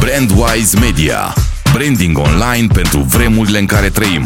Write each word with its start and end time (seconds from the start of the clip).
Brandwise 0.00 0.78
Media. 0.80 1.34
Branding 1.74 2.18
online 2.18 2.66
pentru 2.72 2.98
vremurile 2.98 3.58
în 3.58 3.66
care 3.66 3.88
trăim. 3.88 4.22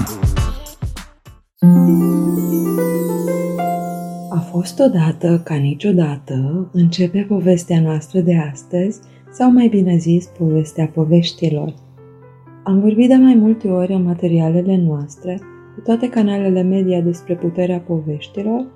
A 4.30 4.38
fost 4.50 4.78
odată 4.78 5.40
ca 5.44 5.54
niciodată 5.54 6.68
începe 6.72 7.26
povestea 7.28 7.80
noastră 7.80 8.20
de 8.20 8.36
astăzi, 8.52 9.00
sau 9.32 9.52
mai 9.52 9.68
bine 9.68 9.96
zis, 9.96 10.24
povestea 10.38 10.86
poveștilor. 10.86 11.74
Am 12.64 12.80
vorbit 12.80 13.08
de 13.08 13.14
mai 13.14 13.34
multe 13.34 13.68
ori 13.68 13.92
în 13.92 14.02
materialele 14.02 14.76
noastre, 14.76 15.40
pe 15.76 15.82
toate 15.84 16.08
canalele 16.08 16.62
media 16.62 17.00
despre 17.00 17.34
puterea 17.34 17.78
poveștilor, 17.78 18.66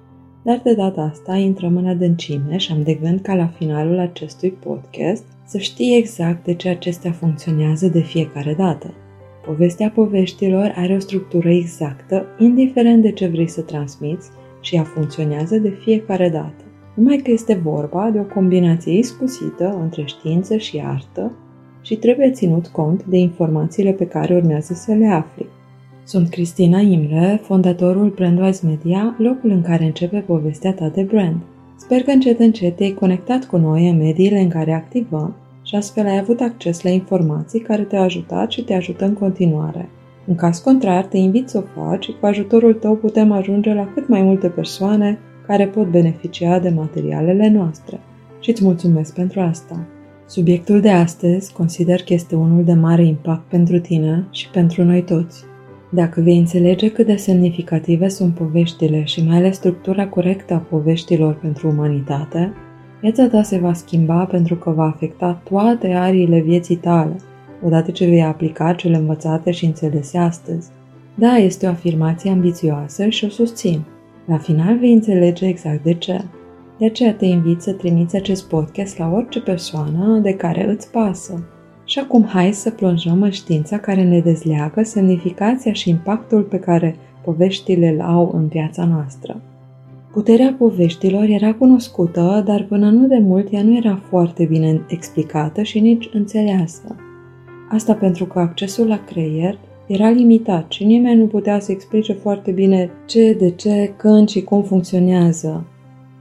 dar 0.43 0.61
de 0.65 0.75
data 0.75 1.01
asta 1.03 1.37
intrăm 1.37 1.77
în 1.77 1.87
adâncime 1.87 2.57
și 2.57 2.73
am 2.73 2.83
de 2.83 2.95
gând 2.95 3.21
ca 3.21 3.35
la 3.35 3.47
finalul 3.47 3.99
acestui 3.99 4.51
podcast 4.51 5.25
să 5.47 5.59
știi 5.59 5.97
exact 5.97 6.45
de 6.45 6.55
ce 6.55 6.69
acestea 6.69 7.13
funcționează 7.13 7.89
de 7.89 8.01
fiecare 8.01 8.55
dată. 8.55 8.95
Povestea 9.47 9.91
poveștilor 9.91 10.73
are 10.77 10.95
o 10.95 10.99
structură 10.99 11.49
exactă, 11.49 12.27
indiferent 12.39 13.03
de 13.03 13.11
ce 13.11 13.27
vrei 13.27 13.49
să 13.49 13.61
transmiți, 13.61 14.31
și 14.61 14.77
ea 14.77 14.83
funcționează 14.83 15.59
de 15.59 15.69
fiecare 15.69 16.29
dată. 16.29 16.65
Numai 16.95 17.17
că 17.17 17.31
este 17.31 17.55
vorba 17.55 18.11
de 18.11 18.19
o 18.19 18.35
combinație 18.35 18.99
iscusită 18.99 19.79
între 19.83 20.05
știință 20.05 20.57
și 20.57 20.83
artă 20.85 21.33
și 21.83 21.97
trebuie 21.97 22.31
ținut 22.31 22.67
cont 22.67 23.05
de 23.05 23.17
informațiile 23.17 23.93
pe 23.93 24.07
care 24.07 24.35
urmează 24.35 24.75
să 24.75 24.93
le 24.93 25.07
afli. 25.07 25.47
Sunt 26.11 26.29
Cristina 26.29 26.81
Imre, 26.81 27.41
fondatorul 27.43 28.09
Brandwise 28.09 28.67
Media, 28.67 29.15
locul 29.19 29.51
în 29.51 29.63
care 29.63 29.85
începe 29.85 30.19
povestea 30.19 30.73
ta 30.73 30.89
de 30.89 31.03
brand. 31.03 31.37
Sper 31.77 32.03
că 32.03 32.11
încet 32.11 32.39
încet 32.39 32.77
te-ai 32.77 32.91
conectat 32.91 33.45
cu 33.45 33.57
noi 33.57 33.89
în 33.89 33.97
mediile 33.97 34.41
în 34.41 34.49
care 34.49 34.73
activăm 34.73 35.35
și 35.63 35.75
astfel 35.75 36.07
ai 36.07 36.19
avut 36.19 36.41
acces 36.41 36.83
la 36.83 36.91
informații 36.91 37.61
care 37.61 37.83
te-au 37.83 38.03
ajutat 38.03 38.51
și 38.51 38.63
te 38.63 38.75
ajută 38.75 39.05
în 39.05 39.13
continuare. 39.13 39.89
În 40.27 40.35
caz 40.35 40.59
contrar, 40.59 41.05
te 41.05 41.17
invit 41.17 41.49
să 41.49 41.59
o 41.59 41.81
faci 41.81 42.05
și 42.05 42.17
cu 42.21 42.27
ajutorul 42.27 42.75
tău 42.75 42.97
putem 42.97 43.33
ajunge 43.33 43.75
la 43.75 43.89
cât 43.95 44.09
mai 44.09 44.23
multe 44.23 44.49
persoane 44.49 45.19
care 45.47 45.67
pot 45.67 45.91
beneficia 45.91 46.59
de 46.59 46.69
materialele 46.69 47.49
noastre. 47.49 48.01
Și 48.41 48.51
îți 48.51 48.65
mulțumesc 48.65 49.15
pentru 49.15 49.41
asta. 49.41 49.87
Subiectul 50.27 50.81
de 50.81 50.91
astăzi 50.91 51.53
consider 51.53 52.03
că 52.03 52.13
este 52.13 52.35
unul 52.35 52.65
de 52.65 52.75
mare 52.75 53.05
impact 53.05 53.49
pentru 53.49 53.79
tine 53.79 54.27
și 54.31 54.51
pentru 54.51 54.85
noi 54.85 55.03
toți. 55.03 55.49
Dacă 55.93 56.21
vei 56.21 56.39
înțelege 56.39 56.91
cât 56.91 57.07
de 57.07 57.17
semnificative 57.17 58.09
sunt 58.09 58.35
poveștile 58.35 59.05
și 59.05 59.25
mai 59.27 59.37
ales 59.37 59.57
structura 59.57 60.09
corectă 60.09 60.55
a 60.55 60.59
poveștilor 60.59 61.35
pentru 61.35 61.69
umanitate, 61.69 62.53
viața 63.01 63.29
ta 63.29 63.43
se 63.43 63.59
va 63.59 63.73
schimba 63.73 64.25
pentru 64.25 64.57
că 64.57 64.71
va 64.71 64.85
afecta 64.85 65.43
toate 65.45 65.93
ariile 65.93 66.41
vieții 66.41 66.77
tale, 66.77 67.17
odată 67.65 67.91
ce 67.91 68.05
vei 68.05 68.23
aplica 68.23 68.73
cele 68.73 68.97
învățate 68.97 69.51
și 69.51 69.65
înțelese 69.65 70.19
astăzi. 70.19 70.71
Da, 71.15 71.37
este 71.37 71.67
o 71.67 71.71
afirmație 71.71 72.31
ambițioasă 72.31 73.09
și 73.09 73.25
o 73.25 73.29
susțin. 73.29 73.83
La 74.27 74.39
final 74.39 74.79
vei 74.79 74.93
înțelege 74.93 75.47
exact 75.47 75.83
de 75.83 75.95
ce. 75.95 76.21
De 76.79 76.87
aceea 76.87 77.15
te 77.15 77.25
invit 77.25 77.61
să 77.61 77.73
trimiți 77.73 78.17
acest 78.17 78.49
podcast 78.49 78.99
la 78.99 79.11
orice 79.11 79.41
persoană 79.41 80.19
de 80.19 80.33
care 80.33 80.69
îți 80.69 80.91
pasă. 80.91 81.45
Și 81.91 81.99
acum 81.99 82.25
hai 82.25 82.53
să 82.53 82.71
plonjăm 82.71 83.23
în 83.23 83.31
știința 83.31 83.79
care 83.79 84.03
ne 84.03 84.21
dezleagă 84.21 84.83
semnificația 84.83 85.73
și 85.73 85.89
impactul 85.89 86.43
pe 86.43 86.59
care 86.59 86.97
poveștile 87.25 87.89
îl 87.89 88.01
au 88.01 88.31
în 88.35 88.47
viața 88.47 88.85
noastră. 88.85 89.41
Puterea 90.13 90.55
poveștilor 90.59 91.25
era 91.25 91.55
cunoscută, 91.55 92.43
dar 92.47 92.65
până 92.69 92.91
nu 92.91 93.07
de 93.07 93.19
mult 93.19 93.53
ea 93.53 93.63
nu 93.63 93.77
era 93.77 94.01
foarte 94.09 94.45
bine 94.45 94.81
explicată 94.89 95.63
și 95.63 95.81
nici 95.81 96.09
înțeleasă. 96.13 96.97
Asta 97.71 97.95
pentru 97.95 98.25
că 98.25 98.39
accesul 98.39 98.87
la 98.87 99.05
creier 99.05 99.59
era 99.87 100.11
limitat 100.11 100.71
și 100.71 100.85
nimeni 100.85 101.21
nu 101.21 101.27
putea 101.27 101.61
să 101.61 101.73
explice 101.73 102.13
foarte 102.13 102.51
bine 102.51 102.91
ce, 103.07 103.33
de 103.33 103.51
ce, 103.51 103.93
când 103.97 104.29
și 104.29 104.43
cum 104.43 104.63
funcționează. 104.63 105.65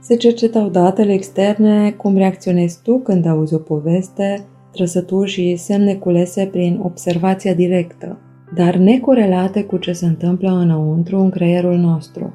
Se 0.00 0.16
cercetau 0.16 0.68
datele 0.68 1.12
externe, 1.12 1.90
cum 1.90 2.16
reacționezi 2.16 2.82
tu 2.82 2.98
când 2.98 3.26
auzi 3.26 3.54
o 3.54 3.58
poveste, 3.58 4.44
trăsături 4.72 5.30
și 5.30 5.56
semne 5.56 5.94
culese 5.94 6.48
prin 6.52 6.80
observația 6.82 7.54
directă, 7.54 8.18
dar 8.54 8.76
necorelate 8.76 9.64
cu 9.64 9.76
ce 9.76 9.92
se 9.92 10.06
întâmplă 10.06 10.50
înăuntru 10.50 11.18
în 11.18 11.30
creierul 11.30 11.76
nostru. 11.76 12.32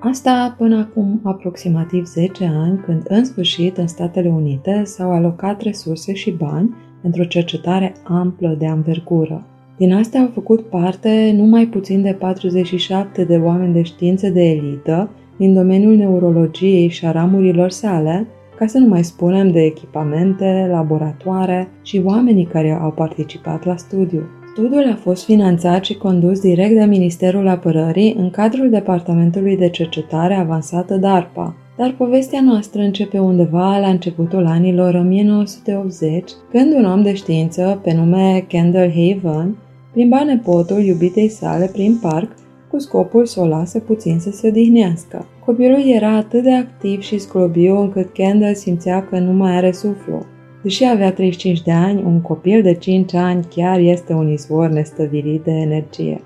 Asta 0.00 0.54
până 0.58 0.76
acum 0.76 1.20
aproximativ 1.22 2.06
10 2.06 2.52
ani, 2.56 2.78
când 2.78 3.02
în 3.08 3.24
sfârșit 3.24 3.76
în 3.76 3.86
Statele 3.86 4.28
Unite 4.28 4.82
s-au 4.84 5.10
alocat 5.10 5.62
resurse 5.62 6.14
și 6.14 6.30
bani 6.30 6.74
pentru 7.02 7.22
o 7.22 7.24
cercetare 7.24 7.94
amplă 8.04 8.56
de 8.58 8.66
anvergură. 8.66 9.46
Din 9.76 9.92
astea 9.92 10.20
au 10.20 10.30
făcut 10.34 10.60
parte 10.60 11.32
numai 11.36 11.66
puțin 11.66 12.02
de 12.02 12.12
47 12.12 13.24
de 13.24 13.36
oameni 13.36 13.72
de 13.72 13.82
știință 13.82 14.28
de 14.28 14.42
elită 14.42 15.10
din 15.36 15.54
domeniul 15.54 15.96
neurologiei 15.96 16.88
și 16.88 17.06
a 17.06 17.10
ramurilor 17.10 17.70
sale, 17.70 18.26
ca 18.58 18.66
să 18.66 18.78
nu 18.78 18.86
mai 18.86 19.04
spunem 19.04 19.50
de 19.50 19.60
echipamente, 19.60 20.68
laboratoare 20.70 21.68
și 21.82 22.02
oamenii 22.04 22.44
care 22.44 22.78
au 22.82 22.90
participat 22.90 23.64
la 23.64 23.76
studiu. 23.76 24.22
Studiul 24.52 24.90
a 24.92 24.96
fost 24.96 25.24
finanțat 25.24 25.84
și 25.84 25.96
condus 25.96 26.40
direct 26.40 26.74
de 26.74 26.84
Ministerul 26.84 27.48
Apărării 27.48 28.14
în 28.18 28.30
cadrul 28.30 28.70
Departamentului 28.70 29.56
de 29.56 29.68
Cercetare 29.68 30.34
Avansată 30.34 30.96
DARPA, 30.96 31.56
dar 31.76 31.94
povestea 31.98 32.40
noastră 32.42 32.80
începe 32.80 33.18
undeva 33.18 33.78
la 33.78 33.88
începutul 33.88 34.46
anilor 34.46 34.94
1980, 34.94 36.30
când 36.50 36.72
un 36.72 36.84
om 36.84 37.02
de 37.02 37.14
știință 37.14 37.80
pe 37.82 37.94
nume 37.94 38.44
Kendall 38.48 38.90
Haven 38.90 39.56
plimba 39.92 40.24
nepotul 40.24 40.82
iubitei 40.82 41.28
sale 41.28 41.70
prin 41.72 41.98
parc 42.00 42.32
cu 42.70 42.78
scopul 42.78 43.26
să 43.26 43.40
o 43.40 43.46
lase 43.46 43.78
puțin 43.78 44.18
să 44.18 44.30
se 44.30 44.48
odihnească. 44.48 45.26
Copilul 45.48 45.82
era 45.86 46.16
atât 46.16 46.42
de 46.42 46.54
activ 46.54 47.00
și 47.00 47.18
sclobiu 47.18 47.80
încât 47.80 48.12
Kendall 48.12 48.54
simțea 48.54 49.04
că 49.04 49.18
nu 49.18 49.32
mai 49.32 49.56
are 49.56 49.72
suflu. 49.72 50.26
Deși 50.62 50.84
avea 50.84 51.12
35 51.12 51.62
de 51.62 51.72
ani, 51.72 52.02
un 52.02 52.20
copil 52.20 52.62
de 52.62 52.74
5 52.74 53.14
ani 53.14 53.44
chiar 53.54 53.78
este 53.78 54.12
un 54.12 54.30
izvor 54.30 54.68
nestăvilit 54.68 55.42
de 55.42 55.50
energie. 55.50 56.20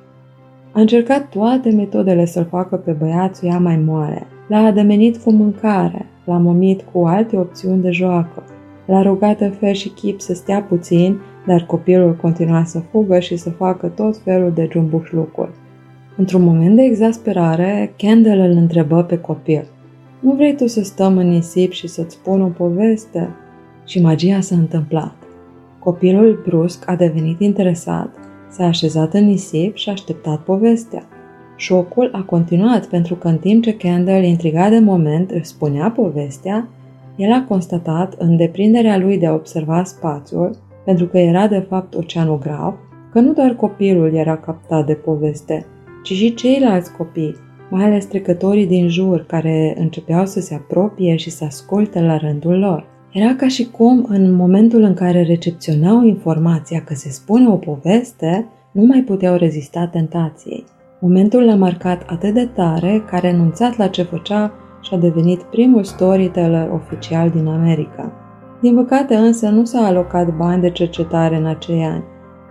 A 0.73 0.81
încercat 0.81 1.29
toate 1.29 1.71
metodele 1.71 2.25
să-l 2.25 2.47
facă 2.51 2.77
pe 2.77 2.93
băiatul 2.93 3.49
ea 3.49 3.59
mai 3.59 3.77
moare. 3.77 4.27
L-a 4.49 4.65
ademenit 4.65 5.17
cu 5.17 5.33
mâncare, 5.33 6.07
l-a 6.25 6.39
momit 6.39 6.83
cu 6.93 7.05
alte 7.07 7.37
opțiuni 7.37 7.83
de 7.83 7.91
joacă. 7.91 8.45
L-a 8.87 9.03
rugat 9.03 9.41
în 9.41 9.51
fel 9.51 9.73
și 9.73 9.89
chip 9.89 10.21
să 10.21 10.35
stea 10.35 10.63
puțin, 10.63 11.21
dar 11.47 11.65
copilul 11.67 12.17
continua 12.17 12.65
să 12.65 12.79
fugă 12.79 13.19
și 13.19 13.37
să 13.37 13.51
facă 13.51 13.87
tot 13.87 14.17
felul 14.17 14.53
de 14.55 14.69
jumbușlucuri. 14.73 15.61
Într-un 16.17 16.43
moment 16.43 16.77
de 16.77 16.83
exasperare, 16.83 17.93
Kendall 17.97 18.41
îl 18.41 18.51
întrebă 18.51 19.03
pe 19.03 19.19
copil. 19.19 19.67
Nu 20.21 20.33
vrei 20.33 20.57
tu 20.57 20.67
să 20.67 20.83
stăm 20.83 21.17
în 21.17 21.29
nisip 21.29 21.73
și 21.73 21.89
să-ți 21.89 22.15
spun 22.15 22.41
o 22.43 22.47
poveste? 22.47 23.29
Și 23.87 24.01
magia 24.01 24.41
s-a 24.41 24.55
întâmplat. 24.55 25.15
Copilul 25.79 26.43
brusc 26.45 26.89
a 26.89 26.97
devenit 26.97 27.41
interesat, 27.41 28.15
s-a 28.51 28.65
așezat 28.65 29.15
în 29.15 29.25
nisip 29.25 29.77
și 29.77 29.89
a 29.89 29.93
așteptat 29.93 30.41
povestea. 30.41 31.03
Șocul 31.57 32.11
a 32.13 32.23
continuat 32.23 32.87
pentru 32.87 33.15
că 33.15 33.29
în 33.29 33.39
timp 33.39 33.63
ce 33.63 33.77
Kendall, 33.77 34.25
intrigat 34.25 34.71
de 34.71 34.79
moment, 34.79 35.31
își 35.31 35.45
spunea 35.45 35.91
povestea, 35.91 36.69
el 37.17 37.33
a 37.33 37.45
constatat, 37.49 38.15
în 38.19 38.37
deprinderea 38.37 38.99
lui 38.99 39.19
de 39.19 39.27
a 39.27 39.33
observa 39.33 39.85
spațiul, 39.85 40.57
pentru 40.85 41.07
că 41.07 41.19
era 41.19 41.47
de 41.47 41.67
fapt 41.69 41.95
oceanograf, 41.95 42.75
că 43.13 43.21
nu 43.21 43.33
doar 43.33 43.55
copilul 43.55 44.15
era 44.15 44.37
captat 44.37 44.87
de 44.87 44.95
poveste, 44.95 45.67
ci 46.03 46.13
și 46.13 46.35
ceilalți 46.35 46.93
copii, 46.93 47.37
mai 47.71 47.85
ales 47.85 48.05
trecătorii 48.05 48.67
din 48.67 48.89
jur 48.89 49.25
care 49.27 49.75
începeau 49.79 50.27
să 50.27 50.41
se 50.41 50.55
apropie 50.55 51.17
și 51.17 51.31
să 51.31 51.45
asculte 51.45 52.01
la 52.01 52.17
rândul 52.17 52.59
lor. 52.59 52.87
Era 53.13 53.35
ca 53.35 53.49
și 53.49 53.71
cum, 53.71 54.07
în 54.09 54.33
momentul 54.33 54.83
în 54.83 54.95
care 54.95 55.23
recepționau 55.23 56.05
informația 56.05 56.83
că 56.85 56.95
se 56.95 57.11
spune 57.11 57.49
o 57.49 57.57
poveste, 57.57 58.47
nu 58.73 58.85
mai 58.85 59.03
puteau 59.03 59.37
rezista 59.37 59.87
tentației. 59.87 60.65
Momentul 61.01 61.45
l-a 61.45 61.55
marcat 61.55 62.03
atât 62.07 62.35
de 62.35 62.49
tare 62.55 63.05
că 63.09 63.15
a 63.15 63.19
renunțat 63.19 63.77
la 63.77 63.87
ce 63.87 64.03
făcea 64.03 64.53
și 64.83 64.95
a 64.95 64.97
devenit 64.97 65.43
primul 65.43 65.85
storyteller 65.85 66.71
oficial 66.71 67.31
din 67.31 67.47
America. 67.47 68.13
Din 68.61 68.75
păcate 68.75 69.15
însă 69.15 69.49
nu 69.49 69.65
s-a 69.65 69.87
alocat 69.87 70.37
bani 70.37 70.63
de 70.63 70.71
cercetare 70.71 71.37
în 71.37 71.47
acei 71.47 71.83
ani, 71.83 72.05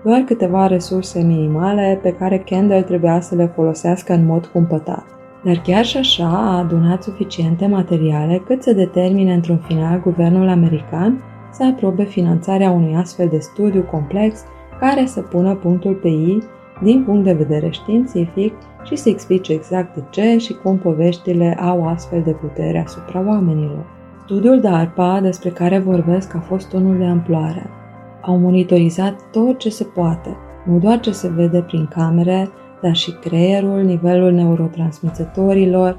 doar 0.04 0.20
câteva 0.20 0.68
resurse 0.68 1.22
minimale 1.22 2.00
pe 2.02 2.12
care 2.12 2.38
Kendall 2.38 2.82
trebuia 2.82 3.22
să 3.22 3.36
le 3.36 3.52
folosească 3.56 4.14
în 4.14 4.26
mod 4.26 4.46
cumpătat. 4.46 5.06
Dar 5.44 5.56
chiar 5.56 5.86
și 5.86 5.98
așa 5.98 6.28
a 6.28 6.58
adunat 6.58 7.04
suficiente 7.04 7.66
materiale 7.66 8.42
cât 8.46 8.64
să 8.64 8.74
determine 8.74 9.34
într-un 9.34 9.58
final 9.58 10.00
guvernul 10.00 10.48
american 10.48 11.24
să 11.52 11.64
aprobe 11.64 12.04
finanțarea 12.04 12.72
unui 12.72 12.96
astfel 12.96 13.28
de 13.28 13.38
studiu 13.40 13.82
complex 13.82 14.44
care 14.80 15.06
să 15.06 15.22
pună 15.22 15.56
punctul 15.56 15.94
pe 15.94 16.08
ei 16.08 16.44
din 16.82 17.04
punct 17.04 17.24
de 17.24 17.34
vedere 17.34 17.70
științific 17.70 18.54
și 18.84 18.96
să 18.96 19.10
explice 19.10 19.54
exact 19.54 19.96
de 19.96 20.04
ce 20.10 20.38
și 20.38 20.54
cum 20.54 20.78
poveștile 20.78 21.58
au 21.60 21.88
astfel 21.88 22.22
de 22.22 22.32
putere 22.32 22.84
asupra 22.86 23.24
oamenilor. 23.28 23.86
Studiul 24.24 24.60
DARPA 24.60 25.20
despre 25.22 25.50
care 25.50 25.80
vorbesc 25.80 26.36
a 26.36 26.40
fost 26.40 26.74
unul 26.74 26.98
de 26.98 27.06
amploare. 27.06 27.81
Au 28.22 28.38
monitorizat 28.38 29.16
tot 29.32 29.60
ce 29.60 29.70
se 29.70 29.84
poate, 29.84 30.38
nu 30.66 30.80
doar 30.80 31.00
ce 31.00 31.12
se 31.12 31.28
vede 31.28 31.62
prin 31.62 31.86
camere, 31.86 32.50
dar 32.82 32.96
și 32.96 33.12
creierul, 33.12 33.82
nivelul 33.82 34.32
neurotransmițătorilor, 34.32 35.98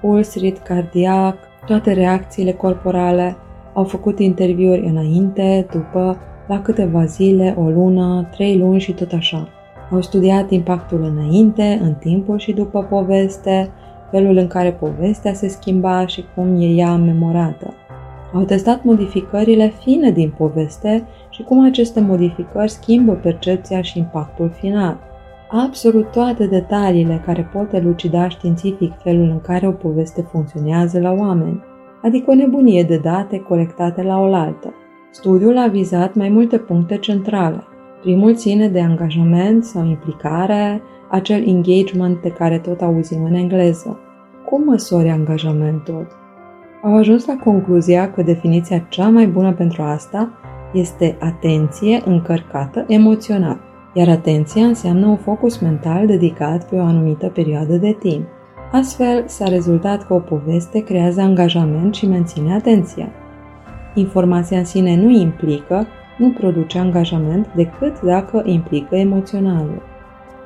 puls, 0.00 0.36
rit 0.36 0.58
cardiac, 0.58 1.36
toate 1.66 1.92
reacțiile 1.92 2.52
corporale. 2.52 3.36
Au 3.74 3.84
făcut 3.84 4.18
interviuri 4.18 4.86
înainte, 4.86 5.66
după, 5.72 6.16
la 6.48 6.62
câteva 6.62 7.04
zile, 7.04 7.54
o 7.58 7.68
lună, 7.68 8.28
trei 8.30 8.58
luni 8.58 8.80
și 8.80 8.92
tot 8.92 9.12
așa. 9.12 9.48
Au 9.90 10.00
studiat 10.00 10.50
impactul 10.50 11.02
înainte, 11.02 11.78
în 11.82 11.94
timpul 11.94 12.38
și 12.38 12.52
după 12.52 12.82
poveste, 12.82 13.70
felul 14.10 14.36
în 14.36 14.46
care 14.46 14.72
povestea 14.72 15.32
se 15.32 15.48
schimba 15.48 16.06
și 16.06 16.24
cum 16.34 16.60
e 16.60 16.66
ea 16.66 16.96
memorată. 16.96 17.74
Au 18.34 18.42
testat 18.42 18.84
modificările 18.84 19.72
fine 19.80 20.10
din 20.10 20.34
poveste 20.36 21.06
și 21.32 21.42
cum 21.42 21.64
aceste 21.64 22.00
modificări 22.00 22.70
schimbă 22.70 23.12
percepția 23.12 23.82
și 23.82 23.98
impactul 23.98 24.50
final. 24.50 24.98
Absolut 25.50 26.10
toate 26.10 26.46
detaliile 26.46 27.22
care 27.24 27.48
pot 27.52 27.72
elucida 27.72 28.28
științific 28.28 28.92
felul 29.02 29.28
în 29.28 29.40
care 29.40 29.66
o 29.66 29.70
poveste 29.70 30.22
funcționează 30.22 31.00
la 31.00 31.12
oameni, 31.12 31.62
adică 32.02 32.30
o 32.30 32.34
nebunie 32.34 32.82
de 32.82 32.96
date 32.96 33.38
colectate 33.38 34.02
la 34.02 34.18
oaltă. 34.18 34.74
Studiul 35.10 35.58
a 35.58 35.66
vizat 35.66 36.14
mai 36.14 36.28
multe 36.28 36.58
puncte 36.58 36.96
centrale. 36.96 37.64
Primul 38.02 38.34
ține 38.34 38.68
de 38.68 38.80
angajament 38.80 39.64
sau 39.64 39.86
implicare, 39.86 40.82
acel 41.10 41.48
engagement 41.48 42.22
de 42.22 42.28
care 42.28 42.58
tot 42.58 42.80
auzim 42.80 43.24
în 43.24 43.34
engleză. 43.34 43.98
Cum 44.46 44.64
măsori 44.64 45.08
angajamentul? 45.08 46.06
Au 46.82 46.96
ajuns 46.96 47.26
la 47.26 47.36
concluzia 47.44 48.12
că 48.12 48.22
definiția 48.22 48.86
cea 48.88 49.08
mai 49.08 49.26
bună 49.26 49.52
pentru 49.52 49.82
asta 49.82 50.30
este 50.72 51.16
atenție 51.20 52.02
încărcată 52.04 52.84
emoțional, 52.88 53.60
iar 53.94 54.08
atenția 54.08 54.64
înseamnă 54.64 55.06
un 55.06 55.16
focus 55.16 55.58
mental 55.58 56.06
dedicat 56.06 56.68
pe 56.68 56.76
o 56.76 56.84
anumită 56.84 57.26
perioadă 57.26 57.76
de 57.76 57.96
timp. 57.98 58.26
Astfel, 58.72 59.24
s-a 59.26 59.48
rezultat 59.48 60.06
că 60.06 60.14
o 60.14 60.18
poveste 60.18 60.78
creează 60.78 61.20
angajament 61.20 61.94
și 61.94 62.06
menține 62.06 62.54
atenția. 62.54 63.08
Informația 63.94 64.58
în 64.58 64.64
sine 64.64 64.96
nu 64.96 65.10
implică, 65.10 65.86
nu 66.18 66.30
produce 66.30 66.78
angajament 66.78 67.52
decât 67.54 68.00
dacă 68.00 68.42
implică 68.44 68.96
emoționalul. 68.96 69.82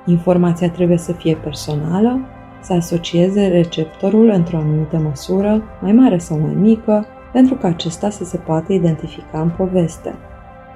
Informația 0.06 0.70
trebuie 0.70 0.98
să 0.98 1.12
fie 1.12 1.36
personală, 1.36 2.20
să 2.60 2.72
asocieze 2.72 3.46
receptorul 3.46 4.28
într-o 4.28 4.56
anumită 4.56 4.96
măsură, 4.98 5.62
mai 5.80 5.92
mare 5.92 6.18
sau 6.18 6.38
mai 6.38 6.54
mică, 6.54 7.06
pentru 7.36 7.54
ca 7.54 7.68
acesta 7.68 8.10
să 8.10 8.24
se 8.24 8.36
poată 8.36 8.72
identifica 8.72 9.40
în 9.40 9.50
poveste. 9.56 10.14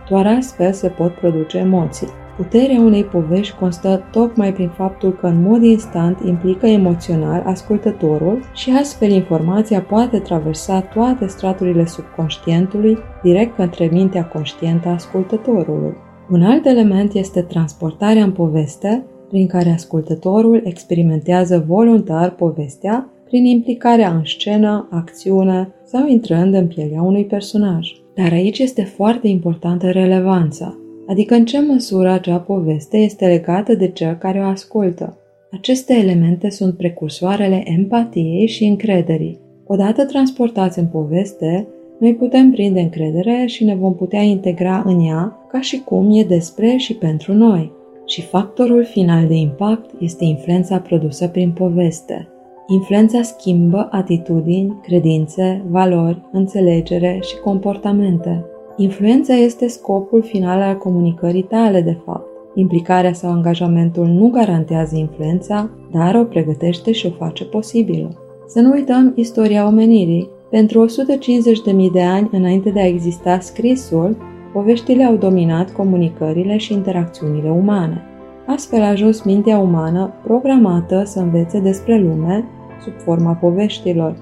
Doar 0.09 0.27
astfel 0.27 0.73
se 0.73 0.89
pot 0.89 1.13
produce 1.13 1.59
emoții. 1.59 2.09
Puterea 2.37 2.81
unei 2.81 3.05
povești 3.05 3.57
constă 3.57 4.03
tocmai 4.11 4.53
prin 4.53 4.69
faptul 4.69 5.13
că 5.13 5.27
în 5.27 5.43
mod 5.43 5.63
instant 5.63 6.19
implică 6.25 6.67
emoțional 6.67 7.43
ascultătorul 7.47 8.41
și 8.55 8.71
astfel 8.81 9.11
informația 9.11 9.81
poate 9.81 10.19
traversa 10.19 10.81
toate 10.81 11.27
straturile 11.27 11.87
subconștientului 11.87 12.99
direct 13.23 13.57
către 13.57 13.89
mintea 13.93 14.25
conștientă 14.25 14.89
a 14.89 14.93
ascultătorului. 14.93 15.97
Un 16.31 16.43
alt 16.43 16.67
element 16.67 17.15
este 17.15 17.43
transportarea 17.43 18.25
în 18.25 18.33
poveste, 18.33 19.05
prin 19.29 19.47
care 19.47 19.71
ascultătorul 19.71 20.61
experimentează 20.65 21.65
voluntar 21.67 22.31
povestea 22.31 23.09
prin 23.25 23.45
implicarea 23.45 24.11
în 24.11 24.25
scenă, 24.25 24.89
acțiune 24.91 25.75
sau 25.91 26.07
intrând 26.09 26.55
în 26.55 26.67
pielea 26.67 27.03
unui 27.03 27.25
personaj. 27.25 27.89
Dar 28.15 28.33
aici 28.33 28.59
este 28.59 28.83
foarte 28.83 29.29
importantă 29.29 29.91
relevanța, 29.91 30.79
adică 31.07 31.35
în 31.35 31.45
ce 31.45 31.61
măsură 31.61 32.11
acea 32.11 32.39
poveste 32.39 32.97
este 32.97 33.27
legată 33.27 33.75
de 33.75 33.89
cel 33.89 34.15
care 34.15 34.39
o 34.39 34.43
ascultă. 34.43 35.19
Aceste 35.53 35.95
elemente 35.95 36.51
sunt 36.51 36.77
precursoarele 36.77 37.63
empatiei 37.65 38.47
și 38.47 38.65
încrederii. 38.65 39.39
Odată 39.67 40.05
transportați 40.05 40.79
în 40.79 40.87
poveste, 40.87 41.69
noi 41.99 42.15
putem 42.15 42.51
prinde 42.51 42.81
încredere 42.81 43.45
și 43.47 43.65
ne 43.65 43.75
vom 43.75 43.95
putea 43.95 44.23
integra 44.23 44.83
în 44.87 45.07
ea 45.07 45.47
ca 45.49 45.61
și 45.61 45.81
cum 45.85 46.11
e 46.13 46.25
despre 46.25 46.77
și 46.77 46.95
pentru 46.95 47.33
noi. 47.33 47.73
Și 48.07 48.23
factorul 48.23 48.85
final 48.85 49.27
de 49.27 49.35
impact 49.35 49.91
este 49.99 50.25
influența 50.25 50.79
produsă 50.79 51.29
prin 51.29 51.51
poveste. 51.51 52.29
Influența 52.73 53.23
schimbă 53.23 53.89
atitudini, 53.91 54.79
credințe, 54.83 55.65
valori, 55.71 56.23
înțelegere 56.33 57.19
și 57.23 57.39
comportamente. 57.45 58.45
Influența 58.77 59.35
este 59.35 59.67
scopul 59.69 60.23
final 60.23 60.61
al 60.61 60.79
comunicării 60.79 61.43
tale, 61.43 61.81
de 61.81 61.99
fapt. 62.05 62.27
Implicarea 62.55 63.13
sau 63.13 63.31
angajamentul 63.31 64.07
nu 64.07 64.29
garantează 64.29 64.97
influența, 64.97 65.71
dar 65.93 66.15
o 66.15 66.25
pregătește 66.25 66.93
și 66.93 67.07
o 67.07 67.11
face 67.11 67.45
posibilă. 67.45 68.09
Să 68.47 68.61
nu 68.61 68.71
uităm 68.71 69.13
istoria 69.17 69.67
omenirii. 69.67 70.29
Pentru 70.51 70.87
150.000 70.87 71.93
de 71.93 72.03
ani 72.03 72.29
înainte 72.33 72.71
de 72.71 72.81
a 72.81 72.87
exista 72.87 73.39
scrisul, 73.41 74.17
poveștile 74.53 75.05
au 75.05 75.17
dominat 75.17 75.73
comunicările 75.73 76.57
și 76.57 76.73
interacțiunile 76.73 77.51
umane. 77.51 78.05
Astfel 78.47 78.83
a 78.83 78.89
ajuns 78.89 79.23
mintea 79.23 79.59
umană 79.59 80.13
programată 80.25 81.03
să 81.05 81.19
învețe 81.19 81.61
despre 81.61 81.99
lume 81.99 82.45
sub 82.83 82.93
forma 82.97 83.33
poveștilor. 83.33 84.17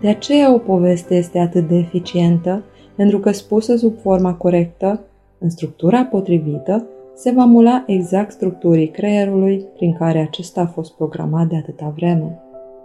De 0.00 0.08
aceea 0.08 0.54
o 0.54 0.58
poveste 0.58 1.14
este 1.14 1.38
atât 1.38 1.68
de 1.68 1.76
eficientă, 1.76 2.64
pentru 2.96 3.18
că 3.18 3.30
spusă 3.30 3.76
sub 3.76 3.98
forma 4.00 4.34
corectă, 4.34 5.00
în 5.38 5.50
structura 5.50 6.04
potrivită, 6.04 6.86
se 7.14 7.30
va 7.30 7.44
mula 7.44 7.84
exact 7.86 8.32
structurii 8.32 8.88
creierului 8.88 9.66
prin 9.74 9.92
care 9.92 10.18
acesta 10.18 10.60
a 10.60 10.66
fost 10.66 10.94
programat 10.94 11.46
de 11.46 11.56
atâta 11.56 11.92
vreme. 11.96 12.38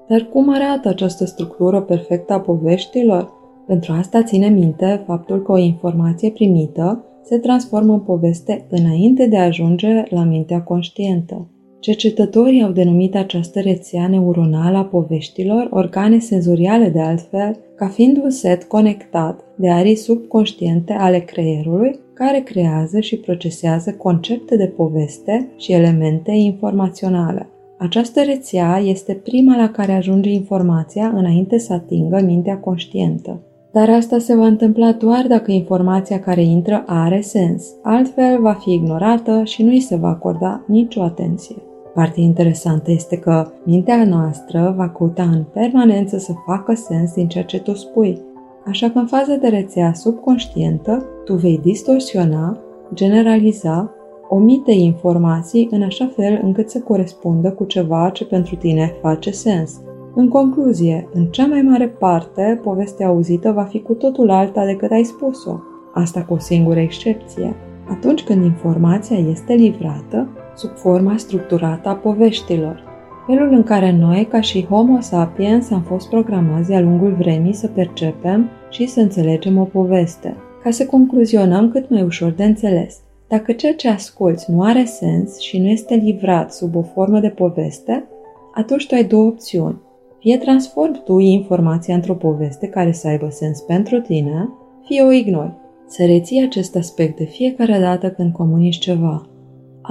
Dar 0.07 0.21
cum 0.21 0.53
arată 0.53 0.87
această 0.87 1.25
structură 1.25 1.81
perfectă 1.81 2.33
a 2.33 2.39
poveștilor? 2.39 3.31
Pentru 3.67 3.93
asta 3.93 4.23
ține 4.23 4.47
minte 4.47 5.03
faptul 5.05 5.41
că 5.41 5.51
o 5.51 5.57
informație 5.57 6.31
primită 6.31 7.03
se 7.23 7.37
transformă 7.37 7.93
în 7.93 7.99
poveste 7.99 8.65
înainte 8.69 9.27
de 9.27 9.37
a 9.37 9.45
ajunge 9.45 10.03
la 10.09 10.23
mintea 10.23 10.63
conștientă. 10.63 11.47
Cercetătorii 11.79 12.63
au 12.63 12.71
denumit 12.71 13.15
această 13.15 13.59
rețea 13.59 14.07
neuronală 14.07 14.77
a 14.77 14.83
poveștilor, 14.83 15.67
organe 15.71 16.19
senzoriale 16.19 16.89
de 16.89 16.99
altfel, 16.99 17.57
ca 17.75 17.87
fiind 17.87 18.17
un 18.23 18.29
set 18.29 18.63
conectat 18.63 19.43
de 19.55 19.69
arii 19.69 19.95
subconștiente 19.95 20.93
ale 20.93 21.19
creierului, 21.19 21.99
care 22.13 22.39
creează 22.39 22.99
și 22.99 23.17
procesează 23.17 23.91
concepte 23.93 24.57
de 24.57 24.65
poveste 24.65 25.47
și 25.57 25.71
elemente 25.71 26.31
informaționale. 26.31 27.49
Această 27.77 28.21
rețea 28.21 28.81
este 28.85 29.13
prima 29.13 29.55
la 29.55 29.69
care 29.69 29.91
ajunge 29.91 30.29
informația 30.29 31.13
înainte 31.15 31.57
să 31.57 31.73
atingă 31.73 32.21
mintea 32.25 32.57
conștientă. 32.57 33.41
Dar 33.71 33.89
asta 33.89 34.17
se 34.17 34.35
va 34.35 34.45
întâmpla 34.45 34.91
doar 34.91 35.27
dacă 35.27 35.51
informația 35.51 36.19
care 36.19 36.43
intră 36.43 36.83
are 36.85 37.21
sens, 37.21 37.67
altfel 37.83 38.41
va 38.41 38.53
fi 38.53 38.71
ignorată 38.71 39.41
și 39.43 39.63
nu 39.63 39.69
îi 39.69 39.79
se 39.79 39.95
va 39.95 40.07
acorda 40.07 40.63
nicio 40.67 41.01
atenție. 41.01 41.55
Partea 41.93 42.23
interesantă 42.23 42.91
este 42.91 43.17
că 43.17 43.47
mintea 43.63 44.05
noastră 44.05 44.73
va 44.77 44.89
căuta 44.89 45.23
în 45.23 45.43
permanență 45.53 46.17
să 46.17 46.31
facă 46.45 46.73
sens 46.73 47.13
din 47.13 47.27
ceea 47.27 47.43
ce 47.43 47.59
tu 47.59 47.73
spui. 47.73 48.21
Așa 48.65 48.89
că 48.89 48.97
în 48.97 49.05
faza 49.05 49.35
de 49.35 49.47
rețea 49.47 49.93
subconștientă, 49.93 51.05
tu 51.25 51.33
vei 51.33 51.59
distorsiona, 51.63 52.57
generaliza, 52.93 53.93
omite 54.29 54.71
informații 54.71 55.67
în 55.71 55.81
așa 55.81 56.11
fel 56.15 56.39
încât 56.43 56.69
să 56.69 56.79
corespundă 56.79 57.51
cu 57.51 57.63
ceva 57.63 58.09
ce 58.09 58.25
pentru 58.25 58.55
tine 58.55 58.93
face 59.01 59.31
sens. 59.31 59.81
În 60.15 60.27
concluzie, 60.27 61.09
în 61.13 61.25
cea 61.25 61.45
mai 61.45 61.61
mare 61.61 61.87
parte, 61.87 62.59
povestea 62.63 63.07
auzită 63.07 63.51
va 63.51 63.63
fi 63.63 63.81
cu 63.81 63.93
totul 63.93 64.29
alta 64.29 64.65
decât 64.65 64.91
ai 64.91 65.03
spus-o. 65.03 65.59
Asta 65.93 66.23
cu 66.23 66.33
o 66.33 66.37
singură 66.37 66.79
excepție. 66.79 67.55
Atunci 67.89 68.23
când 68.23 68.43
informația 68.43 69.17
este 69.17 69.53
livrată, 69.53 70.27
sub 70.59 70.75
forma 70.75 71.17
structurată 71.17 71.89
a 71.89 71.95
poveștilor. 71.95 72.83
Felul 73.27 73.53
în 73.53 73.63
care 73.63 73.91
noi, 73.91 74.25
ca 74.25 74.41
și 74.41 74.65
Homo 74.65 74.99
sapiens, 74.99 75.71
am 75.71 75.81
fost 75.81 76.09
programați 76.09 76.67
de-a 76.67 76.79
lungul 76.79 77.13
vremii 77.13 77.53
să 77.53 77.67
percepem 77.67 78.49
și 78.69 78.85
să 78.87 78.99
înțelegem 78.99 79.57
o 79.57 79.63
poveste, 79.63 80.35
ca 80.63 80.71
să 80.71 80.85
concluzionăm 80.85 81.71
cât 81.71 81.89
mai 81.89 82.01
ușor 82.01 82.31
de 82.31 82.43
înțeles. 82.43 82.97
Dacă 83.27 83.51
ceea 83.51 83.73
ce 83.73 83.89
asculți 83.89 84.51
nu 84.51 84.61
are 84.61 84.83
sens 84.85 85.39
și 85.39 85.59
nu 85.59 85.67
este 85.67 85.95
livrat 85.95 86.53
sub 86.53 86.75
o 86.75 86.81
formă 86.81 87.19
de 87.19 87.29
poveste, 87.29 88.07
atunci 88.53 88.87
tu 88.87 88.95
ai 88.95 89.03
două 89.03 89.25
opțiuni. 89.25 89.81
Fie 90.19 90.37
transformi 90.37 91.01
tu 91.05 91.17
informația 91.17 91.95
într-o 91.95 92.15
poveste 92.15 92.67
care 92.67 92.91
să 92.91 93.07
aibă 93.07 93.27
sens 93.29 93.61
pentru 93.61 93.99
tine, 93.99 94.49
fie 94.85 95.03
o 95.03 95.11
ignori. 95.11 95.53
Să 95.87 96.05
reții 96.05 96.43
acest 96.43 96.75
aspect 96.75 97.17
de 97.17 97.25
fiecare 97.25 97.79
dată 97.79 98.09
când 98.09 98.33
comunici 98.33 98.77
ceva. 98.77 99.28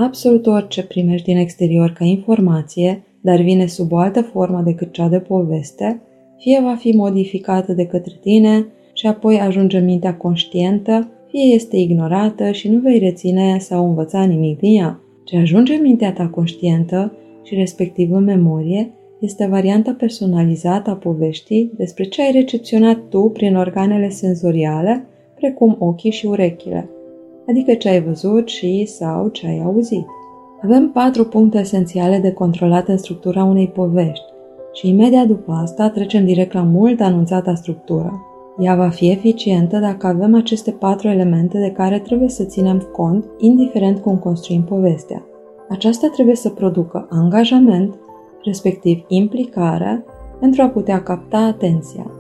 Absolut 0.00 0.47
orice 0.47 0.83
primești 0.83 1.26
din 1.26 1.37
exterior 1.37 1.90
ca 1.90 2.05
informație, 2.05 3.02
dar 3.21 3.40
vine 3.40 3.67
sub 3.67 3.93
o 3.93 3.97
altă 3.97 4.23
formă 4.23 4.62
decât 4.64 4.93
cea 4.93 5.09
de 5.09 5.19
poveste, 5.19 6.00
fie 6.38 6.61
va 6.62 6.75
fi 6.75 6.90
modificată 6.90 7.73
de 7.73 7.87
către 7.87 8.14
tine 8.21 8.67
și 8.93 9.07
apoi 9.07 9.40
ajunge 9.40 9.78
în 9.78 9.85
mintea 9.85 10.17
conștientă, 10.17 11.09
fie 11.28 11.55
este 11.55 11.76
ignorată 11.76 12.50
și 12.50 12.69
nu 12.69 12.78
vei 12.78 12.99
reține 12.99 13.59
sau 13.59 13.88
învăța 13.88 14.25
nimic 14.25 14.59
din 14.59 14.78
ea. 14.78 15.00
Ce 15.25 15.37
ajunge 15.37 15.75
în 15.75 15.83
mintea 15.83 16.12
ta 16.12 16.28
conștientă 16.28 17.12
și 17.43 17.55
respectiv 17.55 18.12
în 18.12 18.25
memorie 18.25 18.90
este 19.21 19.47
varianta 19.47 19.93
personalizată 19.99 20.90
a 20.90 20.95
poveștii 20.95 21.73
despre 21.76 22.05
ce 22.05 22.23
ai 22.23 22.33
recepționat 22.33 22.99
tu 23.09 23.21
prin 23.21 23.57
organele 23.57 24.09
senzoriale, 24.09 25.07
precum 25.35 25.76
ochii 25.78 26.11
și 26.11 26.26
urechile, 26.26 26.88
adică 27.49 27.75
ce 27.75 27.88
ai 27.88 28.02
văzut 28.02 28.49
și 28.49 28.85
sau 28.87 29.28
ce 29.28 29.47
ai 29.47 29.62
auzit. 29.64 30.07
Avem 30.62 30.90
patru 30.90 31.25
puncte 31.25 31.59
esențiale 31.59 32.19
de 32.19 32.33
controlat 32.33 32.88
în 32.88 32.97
structura 32.97 33.45
unei 33.45 33.69
povești 33.69 34.25
și 34.73 34.88
imediat 34.88 35.26
după 35.26 35.52
asta 35.52 35.90
trecem 35.90 36.25
direct 36.25 36.52
la 36.52 36.62
mult 36.62 37.00
anunțata 37.00 37.55
structură. 37.55 38.23
Ea 38.59 38.75
va 38.75 38.88
fi 38.88 39.11
eficientă 39.11 39.78
dacă 39.78 40.07
avem 40.07 40.35
aceste 40.35 40.71
patru 40.71 41.09
elemente 41.09 41.59
de 41.59 41.71
care 41.71 41.99
trebuie 41.99 42.28
să 42.28 42.45
ținem 42.45 42.88
cont, 42.93 43.25
indiferent 43.38 43.99
cum 43.99 44.17
construim 44.17 44.62
povestea. 44.62 45.26
Aceasta 45.69 46.09
trebuie 46.09 46.35
să 46.35 46.49
producă 46.49 47.07
angajament, 47.11 47.95
respectiv 48.45 49.05
implicare, 49.09 50.05
pentru 50.40 50.62
a 50.62 50.69
putea 50.69 51.02
capta 51.02 51.38
atenția. 51.38 52.11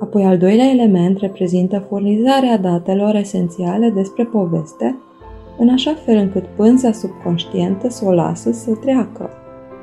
Apoi 0.00 0.24
al 0.24 0.38
doilea 0.38 0.70
element 0.70 1.18
reprezintă 1.18 1.86
furnizarea 1.88 2.58
datelor 2.58 3.14
esențiale 3.14 3.90
despre 3.90 4.24
poveste, 4.24 4.98
în 5.58 5.68
așa 5.68 5.94
fel 6.04 6.16
încât 6.16 6.46
pânza 6.46 6.92
subconștientă 6.92 7.88
să 7.88 8.04
o 8.04 8.12
lasă 8.12 8.52
să 8.52 8.70
treacă. 8.70 9.30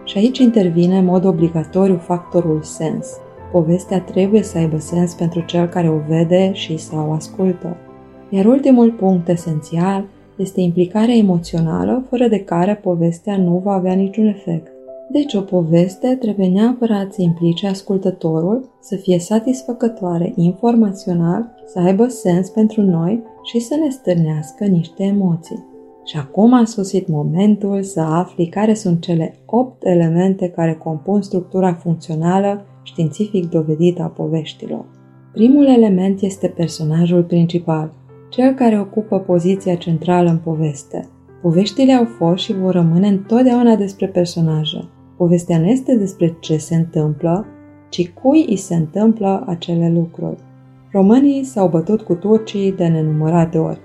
Și 0.03 0.17
aici 0.17 0.37
intervine 0.37 0.97
în 0.97 1.05
mod 1.05 1.25
obligatoriu 1.25 1.95
factorul 1.95 2.61
sens. 2.61 3.07
Povestea 3.51 4.01
trebuie 4.01 4.43
să 4.43 4.57
aibă 4.57 4.77
sens 4.77 5.13
pentru 5.13 5.43
cel 5.45 5.67
care 5.67 5.89
o 5.89 5.97
vede 6.07 6.53
și 6.53 6.77
sau 6.77 7.13
ascultă. 7.13 7.77
Iar 8.29 8.45
ultimul 8.45 8.91
punct 8.91 9.27
esențial 9.27 10.05
este 10.35 10.61
implicarea 10.61 11.15
emoțională, 11.15 12.05
fără 12.09 12.27
de 12.27 12.39
care 12.39 12.75
povestea 12.75 13.37
nu 13.37 13.61
va 13.63 13.73
avea 13.73 13.93
niciun 13.93 14.25
efect. 14.25 14.76
Deci 15.09 15.33
o 15.33 15.41
poveste 15.41 16.15
trebuie 16.15 16.47
neapărat 16.47 17.13
să 17.13 17.21
implice 17.21 17.67
ascultătorul, 17.67 18.69
să 18.79 18.95
fie 18.95 19.19
satisfăcătoare 19.19 20.33
informațional, 20.35 21.55
să 21.65 21.79
aibă 21.79 22.07
sens 22.07 22.49
pentru 22.49 22.81
noi 22.81 23.23
și 23.43 23.59
să 23.59 23.75
ne 23.83 23.89
stârnească 23.89 24.65
niște 24.65 25.03
emoții. 25.03 25.65
Și 26.05 26.17
acum 26.17 26.53
a 26.53 26.65
sosit 26.65 27.07
momentul 27.07 27.83
să 27.83 27.99
afli 27.99 28.47
care 28.47 28.73
sunt 28.73 29.01
cele 29.01 29.39
8 29.45 29.85
elemente 29.85 30.49
care 30.49 30.73
compun 30.73 31.21
structura 31.21 31.73
funcțională 31.73 32.65
științific 32.83 33.49
dovedită 33.49 34.01
a 34.01 34.07
poveștilor. 34.07 34.85
Primul 35.33 35.65
element 35.65 36.21
este 36.21 36.47
personajul 36.47 37.23
principal, 37.23 37.93
cel 38.29 38.53
care 38.53 38.79
ocupă 38.79 39.19
poziția 39.19 39.75
centrală 39.75 40.29
în 40.29 40.37
poveste. 40.37 41.07
Poveștile 41.41 41.93
au 41.93 42.05
fost 42.05 42.43
și 42.43 42.53
vor 42.53 42.73
rămâne 42.73 43.07
întotdeauna 43.07 43.75
despre 43.75 44.07
personaje. 44.07 44.89
Povestea 45.17 45.59
nu 45.59 45.65
este 45.65 45.95
despre 45.95 46.35
ce 46.39 46.57
se 46.57 46.75
întâmplă, 46.75 47.45
ci 47.89 48.09
cui 48.09 48.45
îi 48.49 48.55
se 48.55 48.75
întâmplă 48.75 49.43
acele 49.47 49.91
lucruri. 49.93 50.37
Românii 50.91 51.43
s-au 51.43 51.67
bătut 51.67 52.01
cu 52.01 52.13
turcii 52.13 52.71
de 52.71 52.87
nenumărate 52.87 53.57
ori. 53.57 53.79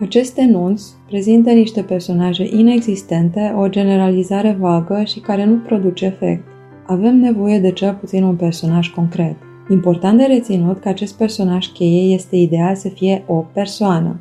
Aceste 0.00 0.44
nunți 0.44 0.94
prezintă 1.06 1.50
niște 1.50 1.82
personaje 1.82 2.48
inexistente, 2.56 3.54
o 3.56 3.68
generalizare 3.68 4.56
vagă 4.60 5.02
și 5.04 5.20
care 5.20 5.44
nu 5.44 5.56
produce 5.56 6.04
efect. 6.04 6.44
Avem 6.86 7.16
nevoie 7.16 7.58
de 7.58 7.72
cel 7.72 7.94
puțin 8.00 8.22
un 8.22 8.36
personaj 8.36 8.88
concret. 8.88 9.36
Important 9.70 10.18
de 10.18 10.24
reținut 10.24 10.78
că 10.78 10.88
acest 10.88 11.16
personaj 11.16 11.66
cheie 11.66 12.14
este 12.14 12.36
ideal 12.36 12.74
să 12.74 12.88
fie 12.88 13.24
o 13.26 13.44
persoană. 13.52 14.20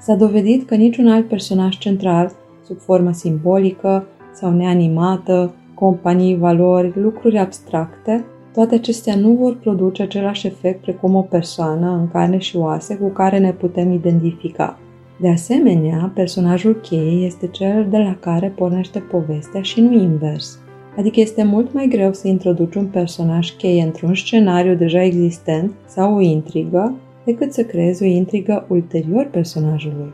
S-a 0.00 0.14
dovedit 0.14 0.66
că 0.66 0.74
niciun 0.74 1.08
alt 1.08 1.28
personaj 1.28 1.78
central, 1.78 2.32
sub 2.64 2.78
formă 2.78 3.12
simbolică 3.12 4.06
sau 4.38 4.52
neanimată, 4.52 5.54
companii, 5.74 6.36
valori, 6.36 6.92
lucruri 6.94 7.38
abstracte, 7.38 8.24
toate 8.52 8.74
acestea 8.74 9.16
nu 9.16 9.32
vor 9.32 9.56
produce 9.56 10.02
același 10.02 10.46
efect 10.46 10.80
precum 10.80 11.14
o 11.14 11.22
persoană 11.22 11.90
în 11.90 12.08
carne 12.08 12.38
și 12.38 12.56
oase 12.56 12.96
cu 12.96 13.08
care 13.08 13.38
ne 13.38 13.52
putem 13.52 13.92
identifica. 13.92 14.78
De 15.20 15.28
asemenea, 15.28 16.12
personajul 16.14 16.74
cheie 16.74 17.26
este 17.26 17.46
cel 17.46 17.86
de 17.90 17.98
la 17.98 18.16
care 18.20 18.48
pornește 18.56 18.98
povestea 18.98 19.62
și 19.62 19.80
nu 19.80 19.92
invers. 19.92 20.58
Adică 20.96 21.20
este 21.20 21.44
mult 21.44 21.72
mai 21.72 21.86
greu 21.88 22.12
să 22.12 22.28
introduci 22.28 22.74
un 22.74 22.86
personaj 22.86 23.56
cheie 23.56 23.82
într-un 23.82 24.14
scenariu 24.14 24.74
deja 24.74 25.02
existent 25.02 25.72
sau 25.86 26.16
o 26.16 26.20
intrigă, 26.20 26.94
decât 27.24 27.52
să 27.52 27.62
creezi 27.62 28.02
o 28.02 28.06
intrigă 28.06 28.66
ulterior 28.68 29.28
personajului. 29.30 30.12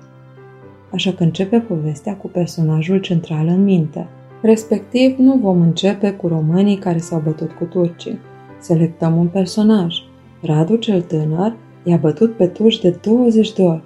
Așa 0.95 1.13
că 1.13 1.23
începe 1.23 1.59
povestea 1.59 2.17
cu 2.17 2.29
personajul 2.29 2.99
central 2.99 3.47
în 3.47 3.65
minte. 3.65 4.09
Respectiv, 4.43 5.17
nu 5.19 5.37
vom 5.37 5.61
începe 5.61 6.11
cu 6.13 6.29
românii 6.29 6.77
care 6.77 6.99
s-au 6.99 7.21
bătut 7.25 7.51
cu 7.53 7.65
turcii. 7.65 8.19
Selectăm 8.61 9.17
un 9.17 9.27
personaj. 9.27 9.97
Radu 10.43 10.77
cel 10.77 11.01
tânăr 11.01 11.57
i-a 11.85 11.97
bătut 11.97 12.37
pe 12.37 12.47
turci 12.47 12.81
de 12.81 12.99
20 13.03 13.53
de 13.53 13.63
ori. 13.63 13.83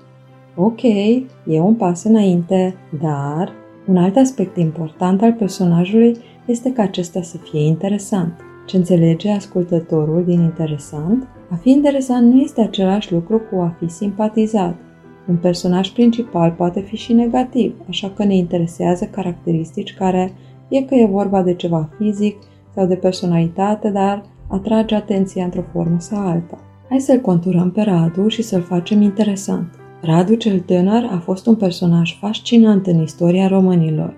Ok, 0.57 0.83
e 0.83 1.61
un 1.61 1.75
pas 1.75 2.05
înainte, 2.05 2.75
dar 3.01 3.53
un 3.87 3.97
alt 3.97 4.17
aspect 4.17 4.57
important 4.57 5.23
al 5.23 5.33
personajului 5.33 6.17
este 6.47 6.73
ca 6.73 6.83
acesta 6.83 7.23
să 7.23 7.37
fie 7.37 7.61
interesant. 7.61 8.33
Ce 8.67 8.77
înțelege 8.77 9.31
ascultătorul 9.31 10.25
din 10.25 10.41
interesant? 10.41 11.27
A 11.51 11.55
fi 11.55 11.71
interesant 11.71 12.33
nu 12.33 12.41
este 12.41 12.61
același 12.61 13.13
lucru 13.13 13.39
cu 13.51 13.61
a 13.61 13.77
fi 13.79 13.89
simpatizat. 13.89 14.77
Un 15.29 15.37
personaj 15.37 15.89
principal 15.89 16.51
poate 16.51 16.81
fi 16.81 16.97
și 16.97 17.13
negativ, 17.13 17.75
așa 17.89 18.11
că 18.11 18.25
ne 18.25 18.37
interesează 18.37 19.05
caracteristici 19.05 19.95
care, 19.95 20.33
fie 20.69 20.85
că 20.85 20.95
e 20.95 21.07
vorba 21.07 21.43
de 21.43 21.55
ceva 21.55 21.89
fizic 21.99 22.37
sau 22.75 22.87
de 22.87 22.95
personalitate, 22.95 23.91
dar 23.91 24.25
atrage 24.49 24.95
atenția 24.95 25.45
într-o 25.45 25.65
formă 25.73 25.97
sau 25.99 26.27
alta. 26.27 26.59
Hai 26.89 27.01
să-l 27.01 27.21
conturăm 27.21 27.71
pe 27.71 27.83
Radu 27.83 28.29
și 28.29 28.43
să-l 28.43 28.63
facem 28.63 29.03
interesant. 29.03 29.75
Radu 30.03 30.35
cel 30.35 30.59
tânăr 30.59 31.09
a 31.11 31.19
fost 31.19 31.47
un 31.47 31.55
personaj 31.55 32.19
fascinant 32.19 32.87
în 32.87 33.03
istoria 33.03 33.49
românilor. 33.49 34.15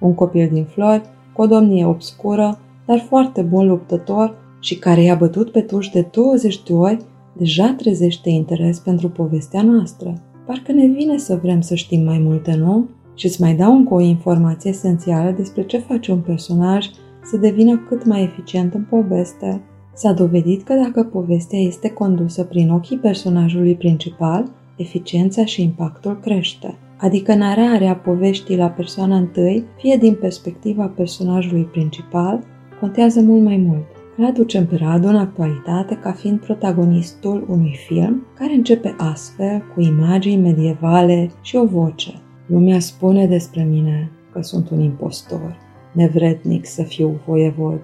Un 0.00 0.14
copil 0.14 0.48
din 0.52 0.64
flori, 0.64 1.02
cu 1.32 1.42
o 1.42 1.46
domnie 1.46 1.84
obscură, 1.86 2.58
dar 2.86 2.98
foarte 2.98 3.42
bun 3.42 3.66
luptător 3.66 4.36
și 4.60 4.78
care 4.78 5.02
i-a 5.02 5.14
bătut 5.14 5.50
pe 5.50 5.60
tuși 5.60 5.90
de 5.90 6.06
20 6.12 6.62
de 6.62 6.72
ori, 6.72 6.98
deja 7.32 7.74
trezește 7.76 8.28
interes 8.28 8.78
pentru 8.78 9.08
povestea 9.08 9.62
noastră. 9.62 10.14
Parcă 10.46 10.72
ne 10.72 10.86
vine 10.86 11.18
să 11.18 11.38
vrem 11.42 11.60
să 11.60 11.74
știm 11.74 12.04
mai 12.04 12.18
multe, 12.18 12.54
nu? 12.54 12.88
Și 13.14 13.26
îți 13.26 13.40
mai 13.40 13.54
dau 13.54 13.76
încă 13.76 13.94
o 13.94 14.00
informație 14.00 14.70
esențială 14.70 15.30
despre 15.30 15.62
ce 15.62 15.78
face 15.78 16.12
un 16.12 16.20
personaj 16.20 16.86
să 17.24 17.36
devină 17.36 17.78
cât 17.88 18.04
mai 18.04 18.22
eficient 18.22 18.74
în 18.74 18.82
poveste. 18.82 19.62
S-a 19.94 20.12
dovedit 20.12 20.62
că 20.62 20.74
dacă 20.74 21.04
povestea 21.04 21.58
este 21.58 21.90
condusă 21.90 22.44
prin 22.44 22.70
ochii 22.70 22.98
personajului 22.98 23.74
principal, 23.74 24.50
eficiența 24.76 25.44
și 25.44 25.62
impactul 25.62 26.18
crește 26.18 26.78
adică 27.00 27.34
nararea 27.34 27.96
poveștii 27.96 28.56
la 28.56 28.68
persoana 28.68 29.16
întâi, 29.16 29.64
fie 29.76 29.96
din 29.96 30.14
perspectiva 30.14 30.86
personajului 30.86 31.64
principal, 31.64 32.40
contează 32.80 33.20
mult 33.20 33.42
mai 33.42 33.56
mult. 33.56 33.86
Îl 34.20 34.26
aducem 34.26 34.66
pe 34.66 34.76
Radu 34.76 35.08
în 35.08 35.16
actualitate 35.16 35.94
ca 35.94 36.12
fiind 36.12 36.40
protagonistul 36.40 37.46
unui 37.48 37.76
film 37.86 38.26
care 38.34 38.52
începe 38.52 38.94
astfel 38.98 39.62
cu 39.74 39.80
imagini 39.80 40.42
medievale 40.42 41.30
și 41.40 41.56
o 41.56 41.64
voce. 41.64 42.12
Lumea 42.46 42.78
spune 42.78 43.26
despre 43.26 43.62
mine 43.62 44.10
că 44.32 44.42
sunt 44.42 44.70
un 44.70 44.80
impostor, 44.80 45.56
nevrednic 45.92 46.66
să 46.66 46.82
fiu 46.82 47.20
voievod. 47.26 47.80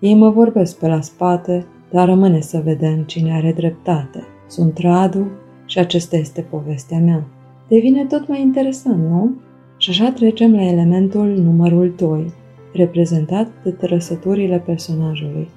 Ei 0.00 0.14
mă 0.14 0.30
vorbesc 0.30 0.78
pe 0.78 0.88
la 0.88 1.00
spate, 1.00 1.66
dar 1.90 2.08
rămâne 2.08 2.40
să 2.40 2.60
vedem 2.64 3.02
cine 3.02 3.32
are 3.32 3.52
dreptate. 3.52 4.26
Sunt 4.48 4.78
Radu 4.78 5.26
și 5.66 5.78
acesta 5.78 6.16
este 6.16 6.40
povestea 6.40 6.98
mea 6.98 7.26
devine 7.68 8.04
tot 8.04 8.28
mai 8.28 8.40
interesant, 8.40 9.08
nu? 9.08 9.34
Și 9.76 9.90
așa 9.90 10.12
trecem 10.12 10.54
la 10.54 10.62
elementul 10.62 11.26
numărul 11.26 11.94
2, 11.96 12.32
reprezentat 12.72 13.48
de 13.62 13.70
trăsăturile 13.70 14.58
personajului, 14.58 15.48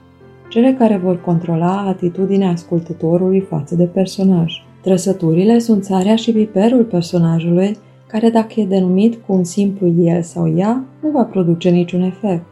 cele 0.51 0.73
care 0.73 0.97
vor 0.97 1.21
controla 1.21 1.85
atitudinea 1.87 2.49
ascultătorului 2.49 3.39
față 3.39 3.75
de 3.75 3.85
personaj. 3.85 4.53
Trăsăturile 4.81 5.59
sunt 5.59 5.83
țarea 5.83 6.15
și 6.15 6.31
piperul 6.31 6.83
personajului, 6.83 7.77
care 8.07 8.29
dacă 8.29 8.59
e 8.59 8.65
denumit 8.65 9.15
cu 9.25 9.33
un 9.33 9.43
simplu 9.43 9.87
el 9.87 10.21
sau 10.21 10.53
ea, 10.55 10.83
nu 11.01 11.09
va 11.09 11.23
produce 11.23 11.69
niciun 11.69 12.01
efect. 12.01 12.45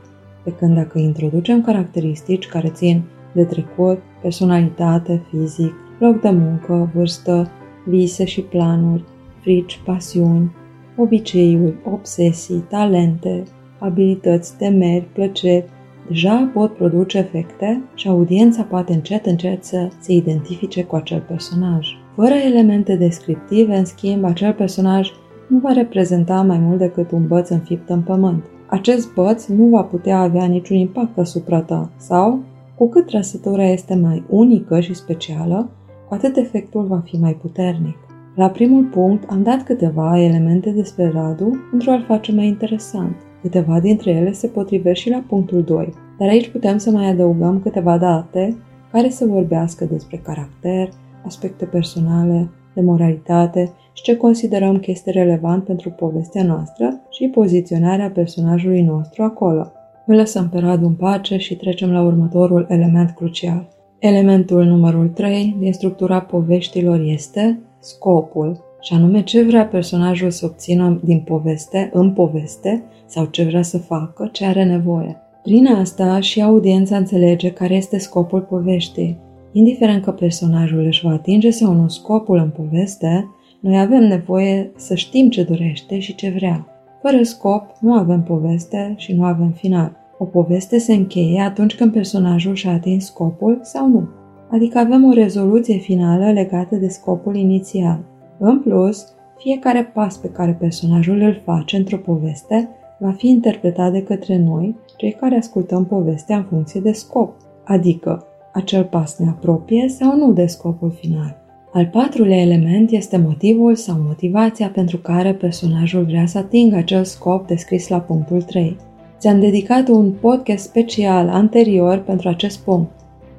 Pe 0.43 0.51
când 0.51 0.75
dacă 0.75 0.99
introducem 0.99 1.61
caracteristici 1.61 2.47
care 2.47 2.69
țin 2.69 3.03
de 3.33 3.43
trecut, 3.43 3.99
personalitate, 4.21 5.21
fizic, 5.29 5.73
loc 5.97 6.21
de 6.21 6.29
muncă, 6.29 6.91
vârstă, 6.93 7.51
vise 7.85 8.25
și 8.25 8.41
planuri, 8.41 9.03
frici, 9.41 9.81
pasiuni, 9.85 10.51
obiceiuri, 10.97 11.75
obsesii, 11.91 12.65
talente, 12.69 13.43
abilități, 13.79 14.57
temeri, 14.57 15.07
plăceri, 15.13 15.65
deja 16.09 16.49
pot 16.53 16.75
produce 16.75 17.17
efecte 17.17 17.81
și 17.95 18.07
audiența 18.07 18.63
poate 18.63 18.93
încet 18.93 19.25
încet 19.25 19.63
să 19.63 19.87
se 19.99 20.13
identifice 20.13 20.83
cu 20.83 20.95
acel 20.95 21.23
personaj. 21.27 21.87
Fără 22.15 22.33
elemente 22.33 22.95
descriptive, 22.95 23.75
în 23.75 23.85
schimb, 23.85 24.23
acel 24.23 24.53
personaj 24.53 25.11
nu 25.47 25.57
va 25.57 25.71
reprezenta 25.71 26.41
mai 26.41 26.57
mult 26.57 26.77
decât 26.77 27.11
un 27.11 27.27
băț 27.27 27.49
înfipt 27.49 27.89
în 27.89 28.01
pământ. 28.01 28.43
Acest 28.65 29.13
băț 29.13 29.45
nu 29.45 29.65
va 29.65 29.81
putea 29.81 30.17
avea 30.17 30.45
niciun 30.45 30.77
impact 30.77 31.17
asupra 31.17 31.61
ta 31.61 31.89
sau, 31.97 32.39
cu 32.75 32.89
cât 32.89 33.05
trăsătura 33.05 33.63
este 33.63 33.95
mai 33.95 34.23
unică 34.29 34.79
și 34.79 34.93
specială, 34.93 35.69
cu 36.07 36.13
atât 36.13 36.37
efectul 36.37 36.85
va 36.85 37.01
fi 37.05 37.17
mai 37.17 37.33
puternic. 37.41 37.97
La 38.35 38.49
primul 38.49 38.83
punct 38.83 39.29
am 39.29 39.43
dat 39.43 39.63
câteva 39.63 40.19
elemente 40.21 40.69
despre 40.69 41.11
Radu 41.13 41.57
pentru 41.69 41.91
a-l 41.91 42.03
face 42.07 42.31
mai 42.31 42.47
interesant. 42.47 43.15
Câteva 43.41 43.79
dintre 43.79 44.11
ele 44.11 44.31
se 44.31 44.47
potrivesc 44.47 44.99
și 44.99 45.09
la 45.09 45.23
punctul 45.27 45.63
2, 45.63 45.93
dar 46.17 46.27
aici 46.27 46.49
putem 46.49 46.77
să 46.77 46.91
mai 46.91 47.09
adăugăm 47.09 47.59
câteva 47.59 47.97
date 47.97 48.57
care 48.91 49.09
să 49.09 49.25
vorbească 49.25 49.85
despre 49.85 50.17
caracter, 50.17 50.89
aspecte 51.25 51.65
personale, 51.65 52.49
de 52.73 52.81
moralitate 52.81 53.73
și 53.93 54.03
ce 54.03 54.17
considerăm 54.17 54.79
că 54.79 54.91
este 54.91 55.11
relevant 55.11 55.63
pentru 55.63 55.89
povestea 55.89 56.43
noastră 56.43 57.01
și 57.09 57.27
poziționarea 57.27 58.09
personajului 58.09 58.81
nostru 58.81 59.23
acolo. 59.23 59.71
Îl 60.05 60.15
lăsăm 60.15 60.49
pe 60.49 60.59
Radu 60.59 60.85
în 60.85 60.93
pace 60.93 61.37
și 61.37 61.55
trecem 61.55 61.91
la 61.91 62.01
următorul 62.01 62.65
element 62.69 63.09
crucial. 63.09 63.67
Elementul 63.99 64.63
numărul 64.63 65.07
3 65.07 65.55
din 65.59 65.73
structura 65.73 66.21
poveștilor 66.21 66.99
este 66.99 67.59
scopul, 67.79 68.63
și 68.81 68.93
anume 68.93 69.23
ce 69.23 69.43
vrea 69.43 69.67
personajul 69.67 70.29
să 70.29 70.45
obțină 70.45 70.99
din 71.03 71.19
poveste, 71.19 71.89
în 71.93 72.11
poveste, 72.11 72.83
sau 73.05 73.25
ce 73.25 73.43
vrea 73.43 73.61
să 73.61 73.77
facă, 73.77 74.29
ce 74.31 74.45
are 74.45 74.63
nevoie. 74.63 75.17
Prin 75.43 75.67
asta 75.67 76.19
și 76.19 76.41
audiența 76.41 76.97
înțelege 76.97 77.51
care 77.51 77.75
este 77.75 77.97
scopul 77.97 78.41
poveștii. 78.41 79.17
Indiferent 79.51 80.03
că 80.03 80.11
personajul 80.11 80.85
își 80.85 81.05
va 81.05 81.11
atinge 81.11 81.49
sau 81.49 81.73
nu 81.73 81.87
scopul 81.87 82.37
în 82.37 82.49
poveste, 82.49 83.27
noi 83.59 83.79
avem 83.79 84.03
nevoie 84.03 84.71
să 84.75 84.95
știm 84.95 85.29
ce 85.29 85.43
dorește 85.43 85.99
și 85.99 86.15
ce 86.15 86.29
vrea. 86.29 86.67
Fără 87.01 87.23
scop, 87.23 87.63
nu 87.79 87.93
avem 87.93 88.23
poveste 88.23 88.93
și 88.97 89.13
nu 89.13 89.23
avem 89.23 89.51
final. 89.51 89.97
O 90.17 90.25
poveste 90.25 90.77
se 90.77 90.93
încheie 90.93 91.41
atunci 91.41 91.75
când 91.75 91.91
personajul 91.93 92.55
și-a 92.55 92.71
atins 92.71 93.05
scopul 93.05 93.59
sau 93.61 93.87
nu. 93.87 94.07
Adică 94.51 94.77
avem 94.77 95.03
o 95.03 95.13
rezoluție 95.13 95.77
finală 95.77 96.31
legată 96.31 96.75
de 96.75 96.87
scopul 96.87 97.35
inițial. 97.35 97.99
În 98.39 98.59
plus, 98.59 99.05
fiecare 99.37 99.91
pas 99.93 100.17
pe 100.17 100.27
care 100.27 100.57
personajul 100.59 101.19
îl 101.19 101.41
face 101.45 101.77
într-o 101.77 101.97
poveste 101.97 102.69
va 102.99 103.11
fi 103.11 103.29
interpretat 103.29 103.91
de 103.91 104.03
către 104.03 104.37
noi, 104.37 104.75
cei 104.97 105.11
care 105.11 105.37
ascultăm 105.37 105.85
povestea 105.85 106.37
în 106.37 106.43
funcție 106.43 106.79
de 106.79 106.91
scop, 106.91 107.33
adică 107.63 108.23
acel 108.53 108.83
pas 108.83 109.17
ne 109.17 109.29
apropie 109.29 109.87
sau 109.87 110.17
nu 110.17 110.33
de 110.33 110.45
scopul 110.45 110.91
final. 110.91 111.37
Al 111.73 111.85
patrulea 111.85 112.41
element 112.41 112.91
este 112.91 113.17
motivul 113.17 113.75
sau 113.75 113.95
motivația 114.07 114.69
pentru 114.69 114.97
care 114.97 115.33
personajul 115.33 116.03
vrea 116.03 116.25
să 116.25 116.37
atingă 116.37 116.75
acel 116.75 117.03
scop 117.03 117.47
descris 117.47 117.87
la 117.87 117.99
punctul 117.99 118.41
3. 118.41 118.77
Ți-am 119.19 119.39
dedicat 119.39 119.87
un 119.87 120.11
podcast 120.11 120.63
special 120.63 121.29
anterior 121.29 121.97
pentru 121.97 122.29
acest 122.29 122.59
punct. 122.59 122.91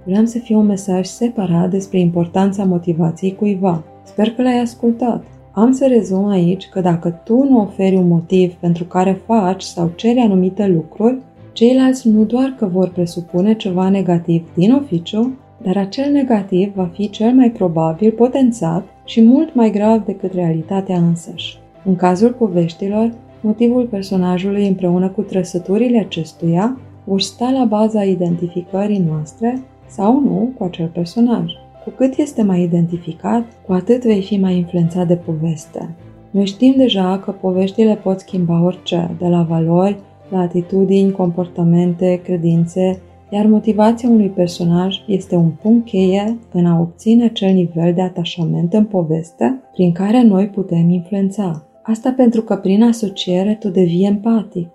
Vreau 0.04 0.24
să 0.24 0.38
fie 0.38 0.56
un 0.56 0.66
mesaj 0.66 1.06
separat 1.06 1.70
despre 1.70 1.98
importanța 1.98 2.64
motivației 2.64 3.34
cuiva. 3.34 3.84
Sper 4.12 4.30
că 4.30 4.42
l-ai 4.42 4.60
ascultat. 4.60 5.24
Am 5.52 5.72
să 5.72 5.86
rezum 5.86 6.28
aici 6.28 6.68
că 6.68 6.80
dacă 6.80 7.20
tu 7.24 7.42
nu 7.42 7.60
oferi 7.60 7.96
un 7.96 8.08
motiv 8.08 8.52
pentru 8.52 8.84
care 8.84 9.20
faci 9.26 9.62
sau 9.62 9.90
ceri 9.96 10.18
anumite 10.18 10.66
lucruri, 10.66 11.18
ceilalți 11.52 12.08
nu 12.08 12.24
doar 12.24 12.54
că 12.58 12.66
vor 12.66 12.88
presupune 12.88 13.54
ceva 13.54 13.88
negativ 13.88 14.48
din 14.54 14.72
oficiu, 14.72 15.32
dar 15.62 15.76
acel 15.76 16.12
negativ 16.12 16.74
va 16.74 16.90
fi 16.92 17.10
cel 17.10 17.32
mai 17.32 17.50
probabil 17.50 18.10
potențat 18.10 18.84
și 19.04 19.22
mult 19.22 19.54
mai 19.54 19.70
grav 19.70 20.04
decât 20.04 20.32
realitatea 20.32 20.96
însăși. 20.96 21.58
În 21.84 21.96
cazul 21.96 22.32
poveștilor, 22.32 23.12
motivul 23.40 23.86
personajului 23.86 24.68
împreună 24.68 25.08
cu 25.08 25.22
trăsăturile 25.22 25.98
acestuia 25.98 26.78
vor 27.04 27.20
sta 27.20 27.50
la 27.50 27.64
baza 27.64 28.04
identificării 28.04 29.04
noastre 29.08 29.62
sau 29.88 30.20
nu 30.20 30.52
cu 30.58 30.64
acel 30.64 30.90
personaj. 30.92 31.52
Cu 31.84 31.90
cât 31.90 32.16
este 32.16 32.42
mai 32.42 32.62
identificat, 32.62 33.44
cu 33.66 33.72
atât 33.72 34.04
vei 34.04 34.22
fi 34.22 34.36
mai 34.36 34.56
influențat 34.56 35.06
de 35.06 35.16
poveste. 35.16 35.94
Noi 36.30 36.46
știm 36.46 36.74
deja 36.76 37.18
că 37.18 37.30
poveștile 37.30 37.94
pot 37.94 38.20
schimba 38.20 38.62
orice, 38.64 39.16
de 39.18 39.26
la 39.26 39.42
valori, 39.42 39.98
la 40.28 40.38
atitudini, 40.38 41.12
comportamente, 41.12 42.20
credințe, 42.24 43.00
iar 43.30 43.46
motivația 43.46 44.08
unui 44.08 44.28
personaj 44.28 44.96
este 45.06 45.34
un 45.34 45.50
punct 45.62 45.86
cheie 45.86 46.38
în 46.52 46.66
a 46.66 46.80
obține 46.80 47.24
acel 47.24 47.52
nivel 47.52 47.94
de 47.94 48.02
atașament 48.02 48.72
în 48.72 48.84
poveste 48.84 49.60
prin 49.72 49.92
care 49.92 50.22
noi 50.22 50.46
putem 50.48 50.90
influența. 50.90 51.64
Asta 51.82 52.12
pentru 52.16 52.42
că 52.42 52.56
prin 52.56 52.82
asociere 52.82 53.56
tu 53.60 53.68
devii 53.68 54.06
empatic, 54.06 54.68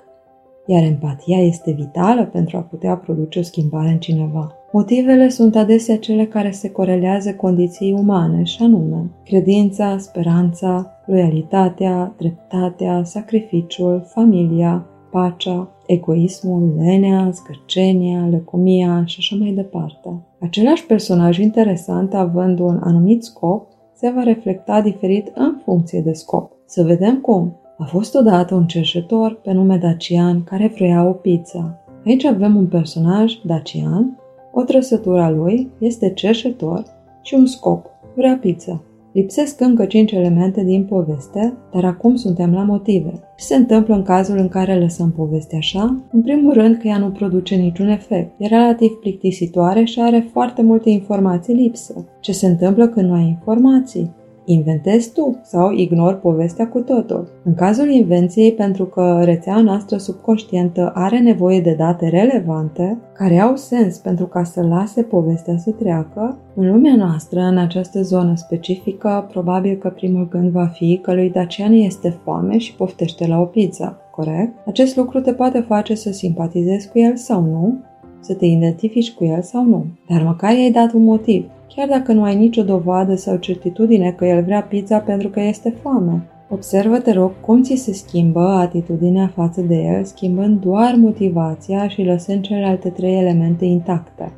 iar 0.65 0.83
empatia 0.83 1.37
este 1.37 1.71
vitală 1.71 2.25
pentru 2.25 2.57
a 2.57 2.61
putea 2.61 2.95
produce 2.95 3.39
o 3.39 3.41
schimbare 3.41 3.89
în 3.89 3.97
cineva. 3.97 4.51
Motivele 4.71 5.29
sunt 5.29 5.55
adesea 5.55 5.97
cele 5.97 6.25
care 6.25 6.51
se 6.51 6.71
corelează 6.71 7.33
condiției 7.33 7.91
umane, 7.91 8.43
și 8.43 8.63
anume 8.63 9.11
credința, 9.23 9.97
speranța, 9.97 10.91
loialitatea, 11.05 12.13
dreptatea, 12.17 13.03
sacrificiul, 13.03 14.03
familia, 14.07 14.85
pacea, 15.11 15.69
egoismul, 15.87 16.73
lenea, 16.77 17.29
scărcenia, 17.31 18.27
leucomia 18.29 19.03
și 19.05 19.15
așa 19.19 19.35
mai 19.39 19.51
departe. 19.51 20.09
Același 20.39 20.85
personaj 20.85 21.37
interesant, 21.37 22.13
având 22.13 22.59
un 22.59 22.79
anumit 22.83 23.23
scop, 23.23 23.67
se 23.93 24.11
va 24.15 24.23
reflecta 24.23 24.81
diferit 24.81 25.31
în 25.35 25.55
funcție 25.63 26.01
de 26.01 26.13
scop. 26.13 26.51
Să 26.65 26.83
vedem 26.83 27.19
cum. 27.19 27.59
A 27.77 27.83
fost 27.83 28.15
odată 28.15 28.55
un 28.55 28.67
cerșetor 28.67 29.39
pe 29.43 29.51
nume 29.51 29.77
Dacian 29.77 30.43
care 30.43 30.71
vroia 30.75 31.07
o 31.07 31.11
pizza. 31.11 31.79
Aici 32.05 32.25
avem 32.25 32.55
un 32.55 32.67
personaj, 32.67 33.33
Dacian, 33.43 34.19
o 34.51 34.61
trăsătură 34.61 35.21
a 35.21 35.29
lui 35.29 35.69
este 35.77 36.13
cerșetor 36.13 36.83
și 37.21 37.33
un 37.33 37.45
scop, 37.45 37.85
vrea 38.15 38.37
pizza. 38.41 38.83
Lipsesc 39.11 39.61
încă 39.61 39.85
cinci 39.85 40.11
elemente 40.11 40.63
din 40.63 40.83
poveste, 40.83 41.57
dar 41.73 41.85
acum 41.85 42.15
suntem 42.15 42.53
la 42.53 42.63
motive. 42.63 43.11
Ce 43.37 43.45
se 43.45 43.55
întâmplă 43.55 43.95
în 43.95 44.03
cazul 44.03 44.37
în 44.37 44.47
care 44.47 44.79
lăsăm 44.79 45.11
povestea 45.11 45.57
așa? 45.57 46.03
În 46.11 46.21
primul 46.21 46.53
rând 46.53 46.77
că 46.77 46.87
ea 46.87 46.97
nu 46.97 47.09
produce 47.09 47.55
niciun 47.55 47.87
efect. 47.87 48.33
E 48.37 48.47
relativ 48.47 48.91
plictisitoare 48.91 49.83
și 49.83 50.01
are 50.01 50.27
foarte 50.31 50.61
multe 50.61 50.89
informații 50.89 51.53
lipsă. 51.53 52.05
Ce 52.19 52.31
se 52.31 52.47
întâmplă 52.47 52.87
când 52.87 53.07
nu 53.07 53.13
ai 53.13 53.27
informații? 53.27 54.11
Inventezi 54.45 55.11
tu 55.13 55.39
sau 55.43 55.71
ignori 55.71 56.19
povestea 56.19 56.67
cu 56.67 56.79
totul. 56.79 57.27
În 57.43 57.53
cazul 57.53 57.89
invenției, 57.89 58.51
pentru 58.51 58.85
că 58.85 59.21
rețeaua 59.23 59.61
noastră 59.61 59.97
subconștientă 59.97 60.91
are 60.93 61.19
nevoie 61.19 61.61
de 61.61 61.75
date 61.77 62.07
relevante, 62.07 62.97
care 63.13 63.39
au 63.39 63.55
sens 63.55 63.97
pentru 63.97 64.25
ca 64.25 64.43
să 64.43 64.61
lase 64.61 65.01
povestea 65.01 65.57
să 65.57 65.71
treacă, 65.71 66.37
în 66.55 66.71
lumea 66.71 66.95
noastră, 66.95 67.39
în 67.39 67.57
această 67.57 68.01
zonă 68.01 68.35
specifică, 68.35 69.27
probabil 69.31 69.75
că 69.75 69.89
primul 69.89 70.27
gând 70.27 70.51
va 70.51 70.65
fi 70.65 70.99
că 71.01 71.13
lui 71.13 71.29
Dacian 71.29 71.73
este 71.73 72.09
foame 72.23 72.57
și 72.57 72.75
poftește 72.75 73.27
la 73.27 73.39
o 73.39 73.45
pizza, 73.45 73.97
corect? 74.11 74.53
Acest 74.65 74.95
lucru 74.95 75.19
te 75.19 75.33
poate 75.33 75.59
face 75.59 75.95
să 75.95 76.11
simpatizezi 76.11 76.89
cu 76.89 76.99
el 76.99 77.15
sau 77.15 77.41
nu, 77.41 77.77
să 78.19 78.33
te 78.33 78.45
identifici 78.45 79.13
cu 79.13 79.23
el 79.23 79.41
sau 79.41 79.63
nu, 79.63 79.85
dar 80.09 80.23
măcar 80.23 80.53
i-ai 80.53 80.71
dat 80.71 80.93
un 80.93 81.03
motiv 81.03 81.45
chiar 81.75 81.87
dacă 81.87 82.13
nu 82.13 82.23
ai 82.23 82.35
nicio 82.35 82.63
dovadă 82.63 83.15
sau 83.15 83.35
certitudine 83.35 84.11
că 84.11 84.25
el 84.25 84.43
vrea 84.43 84.61
pizza 84.61 84.97
pentru 84.97 85.29
că 85.29 85.39
este 85.39 85.73
foame. 85.81 86.21
Observă, 86.49 86.97
te 86.97 87.11
rog, 87.11 87.31
cum 87.41 87.63
ți 87.63 87.75
se 87.75 87.93
schimbă 87.93 88.39
atitudinea 88.39 89.31
față 89.35 89.61
de 89.61 89.75
el, 89.75 90.03
schimbând 90.03 90.61
doar 90.61 90.95
motivația 90.97 91.87
și 91.87 92.03
lăsând 92.03 92.41
celelalte 92.41 92.89
trei 92.89 93.17
elemente 93.17 93.65
intacte. 93.65 94.31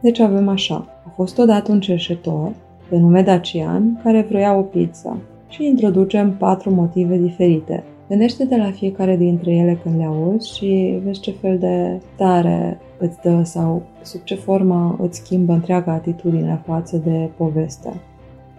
Deci 0.00 0.18
avem 0.18 0.48
așa. 0.48 0.86
A 1.06 1.12
fost 1.14 1.38
odată 1.38 1.72
un 1.72 1.80
cerșetor, 1.80 2.52
pe 2.88 2.98
nume 2.98 3.22
Dacian, 3.22 4.00
care 4.02 4.26
vroia 4.28 4.56
o 4.56 4.62
pizza 4.62 5.16
și 5.48 5.66
introducem 5.66 6.32
patru 6.36 6.70
motive 6.70 7.16
diferite. 7.16 7.84
Gândește-te 8.12 8.56
la 8.56 8.70
fiecare 8.70 9.16
dintre 9.16 9.50
ele 9.50 9.78
când 9.82 9.96
le 9.96 10.04
auzi 10.04 10.56
și 10.56 11.00
vezi 11.04 11.20
ce 11.20 11.30
fel 11.30 11.58
de 11.58 12.00
tare 12.16 12.80
îți 12.98 13.18
dă 13.22 13.42
sau 13.42 13.82
sub 14.02 14.20
ce 14.24 14.34
formă 14.34 14.98
îți 15.02 15.18
schimbă 15.18 15.52
întreaga 15.52 15.92
atitudine 15.92 16.62
față 16.66 16.96
de 16.96 17.30
poveste. 17.36 18.00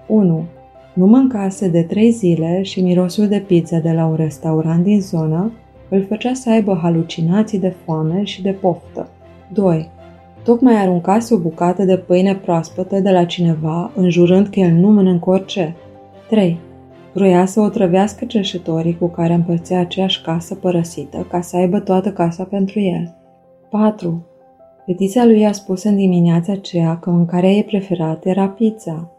1. 0.07 0.43
Nu 0.93 1.05
mâncase 1.05 1.67
de 1.67 1.81
trei 1.81 2.11
zile 2.11 2.61
și 2.61 2.81
mirosul 2.81 3.27
de 3.27 3.39
pizza 3.39 3.79
de 3.79 3.91
la 3.91 4.05
un 4.05 4.15
restaurant 4.15 4.83
din 4.83 5.01
zonă 5.01 5.51
îl 5.89 6.05
făcea 6.05 6.33
să 6.33 6.49
aibă 6.49 6.79
halucinații 6.81 7.59
de 7.59 7.73
foame 7.85 8.23
și 8.23 8.41
de 8.41 8.51
poftă. 8.51 9.09
2. 9.51 9.89
Tocmai 10.43 10.81
aruncase 10.81 11.33
o 11.33 11.37
bucată 11.37 11.83
de 11.83 11.97
pâine 11.97 12.35
proaspătă 12.35 12.99
de 12.99 13.11
la 13.11 13.25
cineva, 13.25 13.91
înjurând 13.95 14.47
că 14.47 14.59
el 14.59 14.71
nu 14.71 14.91
mănâncă 14.91 15.29
orice. 15.29 15.75
3. 16.29 16.59
Vroia 17.13 17.45
să 17.45 17.59
o 17.59 17.69
trăvească 17.69 18.25
cerșetorii 18.25 18.97
cu 18.97 19.07
care 19.07 19.33
împărțea 19.33 19.79
aceeași 19.79 20.21
casă 20.21 20.55
părăsită 20.55 21.27
ca 21.29 21.41
să 21.41 21.55
aibă 21.55 21.79
toată 21.79 22.11
casa 22.11 22.43
pentru 22.43 22.79
el. 22.79 23.15
4. 23.69 24.25
Fetița 24.85 25.25
lui 25.25 25.45
a 25.45 25.51
spus 25.51 25.83
în 25.83 25.95
dimineața 25.95 26.51
aceea 26.51 26.97
că 26.97 27.09
mâncarea 27.09 27.49
ei 27.49 27.63
preferată 27.63 28.29
era 28.29 28.47
pizza 28.47 29.11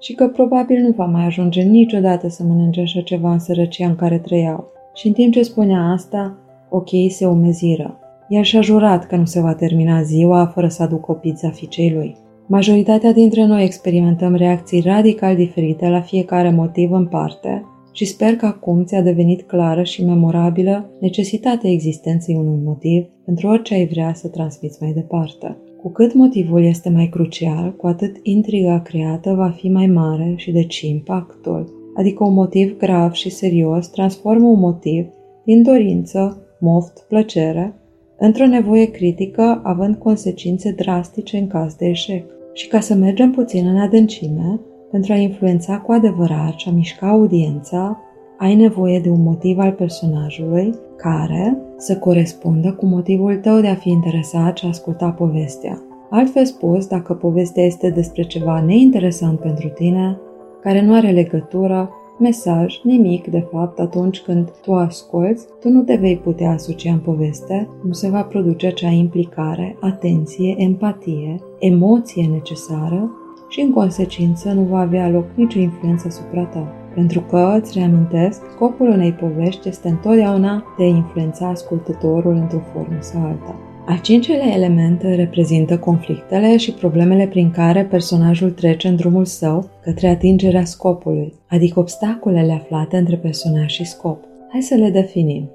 și 0.00 0.14
că 0.14 0.28
probabil 0.28 0.80
nu 0.80 0.90
va 0.96 1.04
mai 1.04 1.24
ajunge 1.24 1.62
niciodată 1.62 2.28
să 2.28 2.42
mănânce 2.42 2.80
așa 2.80 3.00
ceva 3.00 3.32
în 3.32 3.38
sărăcia 3.38 3.86
în 3.86 3.96
care 3.96 4.18
trăiau. 4.18 4.66
Și 4.94 5.06
în 5.06 5.12
timp 5.12 5.32
ce 5.32 5.42
spunea 5.42 5.80
asta, 5.80 6.36
ochii 6.68 7.08
se 7.08 7.26
umeziră. 7.26 7.98
El 8.28 8.42
și-a 8.42 8.60
jurat 8.60 9.06
că 9.06 9.16
nu 9.16 9.24
se 9.24 9.40
va 9.40 9.54
termina 9.54 10.02
ziua 10.02 10.46
fără 10.46 10.68
să 10.68 10.82
aducă 10.82 11.10
o 11.10 11.14
pizza 11.14 11.50
fiicei 11.50 11.92
lui. 11.92 12.16
Majoritatea 12.50 13.12
dintre 13.12 13.44
noi 13.44 13.64
experimentăm 13.64 14.34
reacții 14.34 14.80
radical 14.80 15.36
diferite 15.36 15.88
la 15.88 16.00
fiecare 16.00 16.50
motiv 16.50 16.92
în 16.92 17.06
parte 17.06 17.64
și 17.92 18.04
sper 18.04 18.36
că 18.36 18.46
acum 18.46 18.84
ți-a 18.84 19.00
devenit 19.00 19.42
clară 19.42 19.82
și 19.82 20.04
memorabilă 20.04 20.90
necesitatea 21.00 21.70
existenței 21.70 22.34
unui 22.34 22.60
motiv 22.64 23.06
pentru 23.24 23.48
orice 23.48 23.74
ai 23.74 23.86
vrea 23.86 24.12
să 24.14 24.28
transmiți 24.28 24.78
mai 24.80 24.92
departe. 24.92 25.56
Cu 25.82 25.90
cât 25.90 26.14
motivul 26.14 26.64
este 26.64 26.88
mai 26.88 27.08
crucial, 27.08 27.74
cu 27.76 27.86
atât 27.86 28.16
intriga 28.22 28.80
creată 28.80 29.34
va 29.34 29.50
fi 29.50 29.68
mai 29.68 29.86
mare 29.86 30.34
și 30.36 30.50
deci 30.50 30.80
impactul. 30.80 31.72
Adică 31.96 32.24
un 32.24 32.34
motiv 32.34 32.76
grav 32.76 33.12
și 33.12 33.30
serios 33.30 33.88
transformă 33.88 34.46
un 34.48 34.58
motiv 34.58 35.06
din 35.44 35.62
dorință, 35.62 36.46
moft, 36.60 37.04
plăcere, 37.08 37.74
într-o 38.18 38.46
nevoie 38.46 38.90
critică 38.90 39.60
având 39.64 39.96
consecințe 39.96 40.72
drastice 40.76 41.36
în 41.36 41.46
caz 41.46 41.74
de 41.74 41.86
eșec. 41.86 42.36
Și 42.58 42.68
ca 42.68 42.80
să 42.80 42.94
mergem 42.94 43.30
puțin 43.30 43.66
în 43.66 43.76
adâncime, 43.76 44.60
pentru 44.90 45.12
a 45.12 45.16
influența 45.16 45.78
cu 45.78 45.92
adevărat 45.92 46.52
și 46.56 46.68
a 46.68 46.72
mișca 46.72 47.08
audiența, 47.08 48.00
ai 48.38 48.54
nevoie 48.54 49.00
de 49.00 49.10
un 49.10 49.22
motiv 49.22 49.58
al 49.58 49.72
personajului 49.72 50.74
care 50.96 51.58
să 51.76 51.98
corespundă 51.98 52.72
cu 52.72 52.86
motivul 52.86 53.36
tău 53.36 53.60
de 53.60 53.66
a 53.66 53.74
fi 53.74 53.88
interesat 53.88 54.56
și 54.56 54.64
a 54.64 54.68
asculta 54.68 55.10
povestea. 55.10 55.82
Altfel 56.10 56.44
spus, 56.44 56.86
dacă 56.86 57.14
povestea 57.14 57.64
este 57.64 57.90
despre 57.90 58.22
ceva 58.22 58.60
neinteresant 58.60 59.38
pentru 59.38 59.68
tine, 59.68 60.18
care 60.62 60.82
nu 60.82 60.94
are 60.94 61.10
legătură, 61.10 61.90
mesaj, 62.18 62.80
nimic, 62.82 63.26
de 63.26 63.46
fapt, 63.52 63.78
atunci 63.78 64.20
când 64.20 64.50
tu 64.62 64.74
asculți, 64.74 65.46
tu 65.60 65.68
nu 65.68 65.82
te 65.82 65.96
vei 65.96 66.16
putea 66.16 66.50
asocia 66.50 66.92
în 66.92 66.98
poveste, 66.98 67.68
nu 67.82 67.92
se 67.92 68.08
va 68.08 68.22
produce 68.22 68.66
acea 68.66 68.90
implicare, 68.90 69.76
atenție, 69.80 70.54
empatie, 70.58 71.40
emoție 71.58 72.26
necesară 72.32 73.10
și, 73.48 73.60
în 73.60 73.72
consecință, 73.72 74.52
nu 74.52 74.62
va 74.62 74.78
avea 74.78 75.08
loc 75.08 75.24
nicio 75.34 75.58
influență 75.58 76.06
asupra 76.06 76.44
ta. 76.44 76.72
Pentru 76.94 77.20
că, 77.20 77.58
îți 77.60 77.78
reamintesc, 77.78 78.42
scopul 78.50 78.88
unei 78.88 79.12
povești 79.12 79.68
este 79.68 79.88
întotdeauna 79.88 80.64
de 80.76 80.84
a 80.84 80.86
influența 80.86 81.48
ascultătorul 81.48 82.34
într-o 82.34 82.60
formă 82.72 82.96
sau 83.00 83.22
alta. 83.22 83.67
Al 83.90 84.00
cincelea 84.00 84.54
element 84.54 85.02
reprezintă 85.02 85.78
conflictele 85.78 86.56
și 86.56 86.72
problemele 86.72 87.26
prin 87.26 87.50
care 87.50 87.84
personajul 87.84 88.50
trece 88.50 88.88
în 88.88 88.96
drumul 88.96 89.24
său 89.24 89.68
către 89.82 90.08
atingerea 90.08 90.64
scopului, 90.64 91.34
adică 91.48 91.80
obstacolele 91.80 92.52
aflate 92.52 92.96
între 92.96 93.16
personaj 93.16 93.72
și 93.72 93.84
scop. 93.84 94.24
Hai 94.50 94.62
să 94.62 94.74
le 94.74 94.90
definim. 94.90 95.50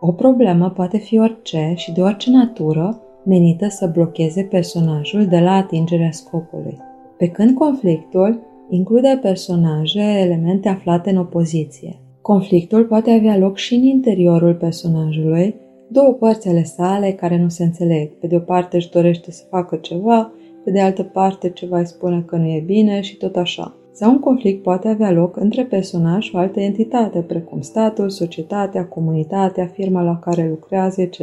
O 0.00 0.12
problemă 0.12 0.70
poate 0.70 0.98
fi 0.98 1.18
orice 1.18 1.72
și 1.76 1.92
de 1.92 2.00
orice 2.00 2.30
natură 2.30 3.00
menită 3.24 3.68
să 3.68 3.90
blocheze 3.92 4.42
personajul 4.42 5.26
de 5.26 5.38
la 5.38 5.52
atingerea 5.52 6.10
scopului. 6.10 6.78
Pe 7.18 7.26
când 7.26 7.54
conflictul 7.54 8.40
include 8.70 9.18
personaje, 9.22 10.18
elemente 10.20 10.68
aflate 10.68 11.10
în 11.10 11.16
opoziție. 11.16 11.96
Conflictul 12.20 12.84
poate 12.84 13.10
avea 13.10 13.36
loc 13.36 13.56
și 13.56 13.74
în 13.74 13.82
interiorul 13.82 14.54
personajului, 14.54 15.62
două 15.94 16.12
părți 16.12 16.48
ale 16.48 16.62
sale 16.62 17.12
care 17.12 17.38
nu 17.38 17.48
se 17.48 17.64
înțeleg. 17.64 18.10
Pe 18.10 18.26
de 18.26 18.36
o 18.36 18.38
parte 18.38 18.76
își 18.76 18.90
dorește 18.90 19.30
să 19.30 19.44
facă 19.48 19.76
ceva, 19.76 20.32
pe 20.64 20.70
de 20.70 20.80
altă 20.80 21.02
parte 21.02 21.50
ceva 21.50 21.78
îi 21.78 21.86
spune 21.86 22.22
că 22.26 22.36
nu 22.36 22.46
e 22.46 22.62
bine 22.66 23.00
și 23.00 23.16
tot 23.16 23.36
așa. 23.36 23.74
Sau 23.92 24.10
un 24.10 24.18
conflict 24.18 24.62
poate 24.62 24.88
avea 24.88 25.10
loc 25.10 25.36
între 25.36 25.64
personaj 25.64 26.24
și 26.24 26.34
o 26.34 26.38
altă 26.38 26.60
entitate, 26.60 27.18
precum 27.20 27.60
statul, 27.60 28.10
societatea, 28.10 28.86
comunitatea, 28.86 29.66
firma 29.66 30.02
la 30.02 30.18
care 30.18 30.48
lucrează, 30.48 31.00
etc. 31.00 31.20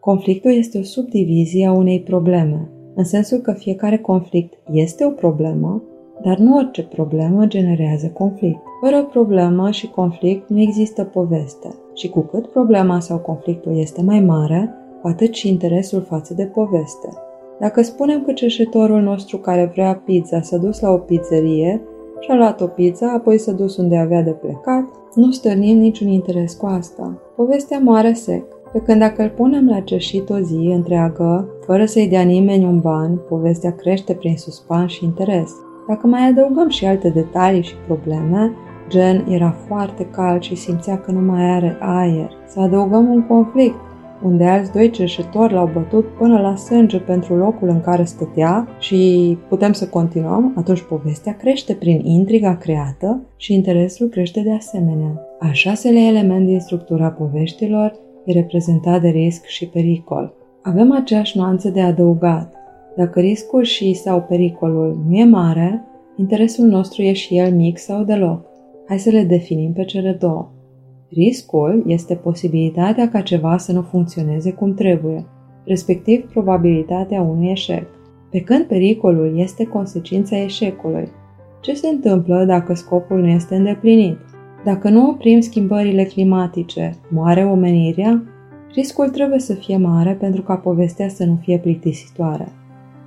Conflictul 0.00 0.52
este 0.52 0.78
o 0.78 0.82
subdivizie 0.82 1.66
a 1.66 1.72
unei 1.72 2.00
probleme, 2.00 2.70
în 2.94 3.04
sensul 3.04 3.38
că 3.38 3.52
fiecare 3.52 3.98
conflict 3.98 4.54
este 4.72 5.04
o 5.04 5.10
problemă, 5.10 5.82
dar 6.22 6.38
nu 6.38 6.56
orice 6.56 6.82
problemă 6.82 7.46
generează 7.46 8.06
conflict. 8.06 8.58
Fără 8.80 9.04
problemă 9.04 9.70
și 9.70 9.90
conflict 9.90 10.48
nu 10.48 10.60
există 10.60 11.04
poveste 11.04 11.68
și 11.96 12.08
cu 12.08 12.20
cât 12.20 12.46
problema 12.46 13.00
sau 13.00 13.18
conflictul 13.18 13.78
este 13.78 14.02
mai 14.02 14.20
mare, 14.20 14.74
cu 15.02 15.08
atât 15.08 15.34
și 15.34 15.48
interesul 15.48 16.02
față 16.08 16.34
de 16.34 16.44
poveste. 16.44 17.08
Dacă 17.60 17.82
spunem 17.82 18.22
că 18.22 18.32
cerșetorul 18.32 19.00
nostru 19.00 19.38
care 19.38 19.70
vrea 19.72 20.02
pizza 20.04 20.40
s-a 20.40 20.56
dus 20.56 20.80
la 20.80 20.90
o 20.90 20.96
pizzerie 20.96 21.82
și 22.20 22.30
a 22.30 22.34
luat 22.34 22.60
o 22.60 22.66
pizza, 22.66 23.12
apoi 23.12 23.38
s-a 23.38 23.52
dus 23.52 23.76
unde 23.76 23.96
avea 23.96 24.22
de 24.22 24.30
plecat, 24.30 24.84
nu 25.14 25.30
stârnim 25.30 25.78
niciun 25.78 26.08
interes 26.08 26.54
cu 26.54 26.66
asta. 26.66 27.18
Povestea 27.36 27.78
moare 27.78 28.12
sec. 28.12 28.44
Pe 28.72 28.78
când 28.78 28.98
dacă 29.00 29.22
îl 29.22 29.28
punem 29.28 29.68
la 29.68 29.80
cerșit 29.80 30.30
o 30.30 30.38
zi 30.38 30.72
întreagă, 30.74 31.48
fără 31.60 31.84
să-i 31.84 32.08
dea 32.08 32.22
nimeni 32.22 32.64
un 32.64 32.80
ban, 32.80 33.16
povestea 33.28 33.74
crește 33.74 34.14
prin 34.14 34.36
suspans 34.36 34.92
și 34.92 35.04
interes. 35.04 35.50
Dacă 35.88 36.06
mai 36.06 36.28
adăugăm 36.28 36.68
și 36.68 36.86
alte 36.86 37.08
detalii 37.08 37.62
și 37.62 37.74
probleme, 37.86 38.52
gen 38.88 39.26
era 39.28 39.50
foarte 39.66 40.04
cald 40.04 40.42
și 40.42 40.54
simțea 40.54 40.98
că 40.98 41.10
nu 41.10 41.20
mai 41.20 41.50
are 41.50 41.76
aer, 41.80 42.30
să 42.46 42.60
adăugăm 42.60 43.08
un 43.08 43.26
conflict, 43.26 43.76
unde 44.22 44.44
alți 44.44 44.72
doi 44.72 44.90
cerșetori 44.90 45.52
l-au 45.52 45.70
bătut 45.72 46.06
până 46.06 46.40
la 46.40 46.56
sânge 46.56 46.98
pentru 46.98 47.36
locul 47.36 47.68
în 47.68 47.80
care 47.80 48.04
stătea 48.04 48.68
și 48.78 49.38
putem 49.48 49.72
să 49.72 49.88
continuăm, 49.88 50.52
atunci 50.56 50.82
povestea 50.82 51.36
crește 51.36 51.74
prin 51.74 52.00
intriga 52.04 52.56
creată 52.56 53.22
și 53.36 53.54
interesul 53.54 54.08
crește 54.08 54.40
de 54.40 54.52
asemenea. 54.52 55.20
A 55.38 55.52
șaselea 55.52 56.02
element 56.02 56.46
din 56.46 56.60
structura 56.60 57.10
poveștilor 57.10 57.92
e 58.24 58.32
reprezentat 58.32 59.00
de 59.00 59.08
risc 59.08 59.44
și 59.44 59.68
pericol. 59.68 60.34
Avem 60.62 60.92
aceeași 60.92 61.38
nuanță 61.38 61.68
de 61.68 61.80
adăugat. 61.80 62.54
Dacă 62.96 63.20
riscul 63.20 63.62
și 63.62 63.94
sau 63.94 64.20
pericolul 64.20 65.04
nu 65.08 65.16
e 65.16 65.24
mare, 65.24 65.84
interesul 66.16 66.66
nostru 66.66 67.02
e 67.02 67.12
și 67.12 67.38
el 67.38 67.54
mic 67.54 67.78
sau 67.78 68.02
deloc. 68.02 68.55
Hai 68.88 68.98
să 68.98 69.10
le 69.10 69.22
definim 69.22 69.72
pe 69.72 69.84
cele 69.84 70.12
două. 70.12 70.50
Riscul 71.08 71.84
este 71.86 72.14
posibilitatea 72.14 73.08
ca 73.08 73.20
ceva 73.20 73.56
să 73.56 73.72
nu 73.72 73.82
funcționeze 73.82 74.52
cum 74.52 74.74
trebuie, 74.74 75.26
respectiv 75.64 76.30
probabilitatea 76.30 77.20
unui 77.20 77.50
eșec. 77.50 77.86
Pe 78.30 78.40
când 78.40 78.64
pericolul 78.64 79.38
este 79.38 79.64
consecința 79.64 80.42
eșecului. 80.42 81.08
Ce 81.60 81.74
se 81.74 81.88
întâmplă 81.88 82.44
dacă 82.44 82.74
scopul 82.74 83.20
nu 83.20 83.28
este 83.28 83.56
îndeplinit? 83.56 84.18
Dacă 84.64 84.88
nu 84.88 85.08
oprim 85.08 85.40
schimbările 85.40 86.04
climatice, 86.04 86.94
moare 87.10 87.44
omenirea? 87.44 88.22
Riscul 88.74 89.08
trebuie 89.08 89.38
să 89.38 89.54
fie 89.54 89.76
mare 89.76 90.12
pentru 90.12 90.42
ca 90.42 90.54
povestea 90.54 91.08
să 91.08 91.24
nu 91.24 91.38
fie 91.42 91.58
plictisitoare. 91.58 92.48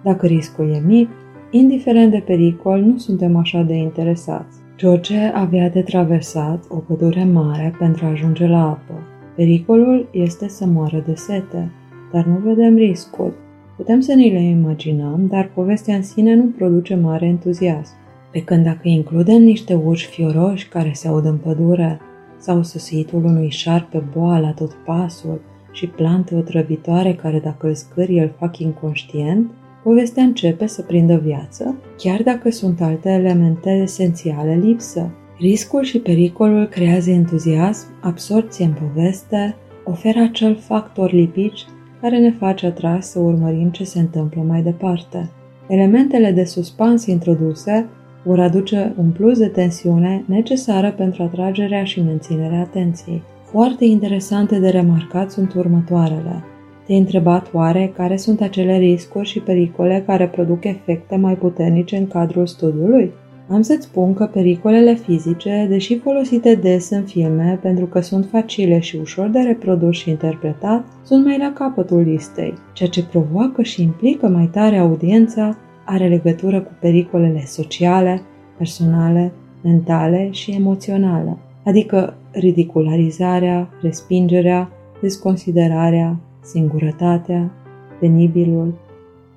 Dacă 0.04 0.26
riscul 0.26 0.70
e 0.70 0.84
mic, 0.86 1.10
indiferent 1.52 2.12
de 2.12 2.24
pericol, 2.26 2.82
nu 2.82 2.98
suntem 2.98 3.36
așa 3.36 3.62
de 3.62 3.74
interesați. 3.74 4.59
George 4.80 5.32
avea 5.34 5.70
de 5.70 5.82
traversat 5.82 6.64
o 6.70 6.76
pădure 6.76 7.24
mare 7.24 7.76
pentru 7.80 8.06
a 8.06 8.10
ajunge 8.10 8.48
la 8.48 8.70
apă. 8.70 8.94
Pericolul 9.36 10.10
este 10.12 10.48
să 10.48 10.66
moară 10.66 11.04
de 11.06 11.16
sete, 11.16 11.72
dar 12.12 12.26
nu 12.26 12.38
vedem 12.38 12.76
riscul. 12.76 13.34
Putem 13.76 14.00
să 14.00 14.14
ni 14.14 14.32
le 14.32 14.42
imaginăm, 14.42 15.28
dar 15.30 15.52
povestea 15.54 15.96
în 15.96 16.04
sine 16.04 16.36
nu 16.36 16.44
produce 16.58 16.96
mare 16.96 17.26
entuziasm. 17.26 17.94
Pe 18.32 18.44
când 18.44 18.64
dacă 18.64 18.88
includem 18.88 19.42
niște 19.42 19.74
urși 19.74 20.08
fioroși 20.08 20.68
care 20.68 20.92
se 20.94 21.08
aud 21.08 21.26
în 21.26 21.38
pădure, 21.38 22.00
sau 22.38 22.64
susitul 22.64 23.26
unui 23.26 23.50
șarpe 23.50 24.04
boa 24.14 24.40
la 24.40 24.52
tot 24.52 24.72
pasul 24.86 25.42
și 25.72 25.88
plante 25.88 26.36
otrăvitoare 26.36 27.14
care 27.14 27.40
dacă 27.40 27.68
îl 27.68 27.74
scârie 27.74 28.22
îl 28.22 28.32
fac 28.38 28.58
inconștient, 28.58 29.52
povestea 29.84 30.24
începe 30.24 30.66
să 30.68 30.82
prindă 30.82 31.22
viață, 31.24 31.76
chiar 31.98 32.22
dacă 32.24 32.52
sunt 32.52 32.82
alte 32.82 33.10
elemente 33.10 33.70
esențiale 33.70 34.60
lipsă. 34.64 35.12
Riscul 35.38 35.84
și 35.84 36.00
pericolul 36.00 36.68
creează 36.68 37.10
entuziasm, 37.10 37.88
absorție 38.02 38.66
în 38.66 38.74
poveste, 38.74 39.56
oferă 39.84 40.20
acel 40.20 40.56
factor 40.56 41.12
lipici 41.12 41.66
care 42.02 42.18
ne 42.18 42.32
face 42.32 42.66
atras 42.66 43.10
să 43.10 43.20
urmărim 43.20 43.70
ce 43.70 43.84
se 43.84 44.00
întâmplă 44.00 44.42
mai 44.42 44.62
departe. 44.62 45.30
Elementele 45.68 46.32
de 46.32 46.44
suspans 46.44 47.06
introduse 47.06 47.90
vor 48.24 48.40
aduce 48.40 48.94
un 48.98 49.10
plus 49.12 49.38
de 49.38 49.48
tensiune 49.48 50.24
necesară 50.28 50.92
pentru 50.92 51.24
atragerea 51.24 51.84
și 51.84 52.02
menținerea 52.02 52.60
atenției. 52.60 53.24
Foarte 53.52 53.86
interesante 53.86 54.60
de 54.60 54.70
remarcat 54.70 55.32
sunt 55.32 55.54
următoarele. 55.54 56.44
Te-ai 56.90 57.02
întrebat 57.02 57.54
oare 57.54 57.92
care 57.96 58.18
sunt 58.18 58.42
acele 58.42 58.78
riscuri 58.78 59.28
și 59.28 59.40
pericole 59.40 60.04
care 60.06 60.28
produc 60.28 60.64
efecte 60.64 61.16
mai 61.16 61.36
puternice 61.36 61.98
în 61.98 62.08
cadrul 62.08 62.48
studiului? 62.48 63.12
Am 63.50 63.62
să-ți 63.62 63.86
spun 63.86 64.14
că 64.14 64.26
pericolele 64.26 64.94
fizice, 64.94 65.66
deși 65.70 66.00
folosite 66.00 66.56
des 66.56 66.90
în 66.90 67.04
filme 67.04 67.60
pentru 67.62 67.86
că 67.86 68.00
sunt 68.00 68.26
facile 68.26 68.80
și 68.80 68.96
ușor 68.96 69.28
de 69.28 69.40
reprodus 69.40 69.96
și 69.96 70.10
interpretat, 70.10 70.86
sunt 71.04 71.26
mai 71.26 71.38
la 71.38 71.54
capătul 71.54 72.02
listei. 72.02 72.54
Ceea 72.74 72.90
ce 72.90 73.06
provoacă 73.06 73.62
și 73.62 73.82
implică 73.82 74.28
mai 74.28 74.50
tare 74.52 74.78
audiența 74.78 75.58
are 75.86 76.08
legătură 76.08 76.62
cu 76.62 76.72
pericolele 76.80 77.44
sociale, 77.46 78.22
personale, 78.58 79.32
mentale 79.64 80.28
și 80.32 80.52
emoționale, 80.52 81.38
adică 81.66 82.18
ridicularizarea, 82.32 83.70
respingerea, 83.82 84.70
desconsiderarea, 85.02 86.20
singurătatea, 86.50 87.52
penibilul, 88.00 88.74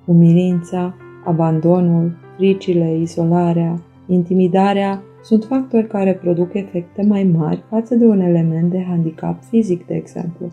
umilința, 0.05 0.95
abandonul, 1.25 2.15
fricile, 2.35 2.97
izolarea, 2.97 3.79
intimidarea 4.07 5.01
sunt 5.23 5.43
factori 5.43 5.87
care 5.87 6.13
produc 6.13 6.53
efecte 6.53 7.01
mai 7.01 7.23
mari 7.23 7.63
față 7.69 7.95
de 7.95 8.05
un 8.05 8.19
element 8.19 8.71
de 8.71 8.83
handicap 8.87 9.43
fizic, 9.43 9.85
de 9.85 9.93
exemplu. 9.93 10.51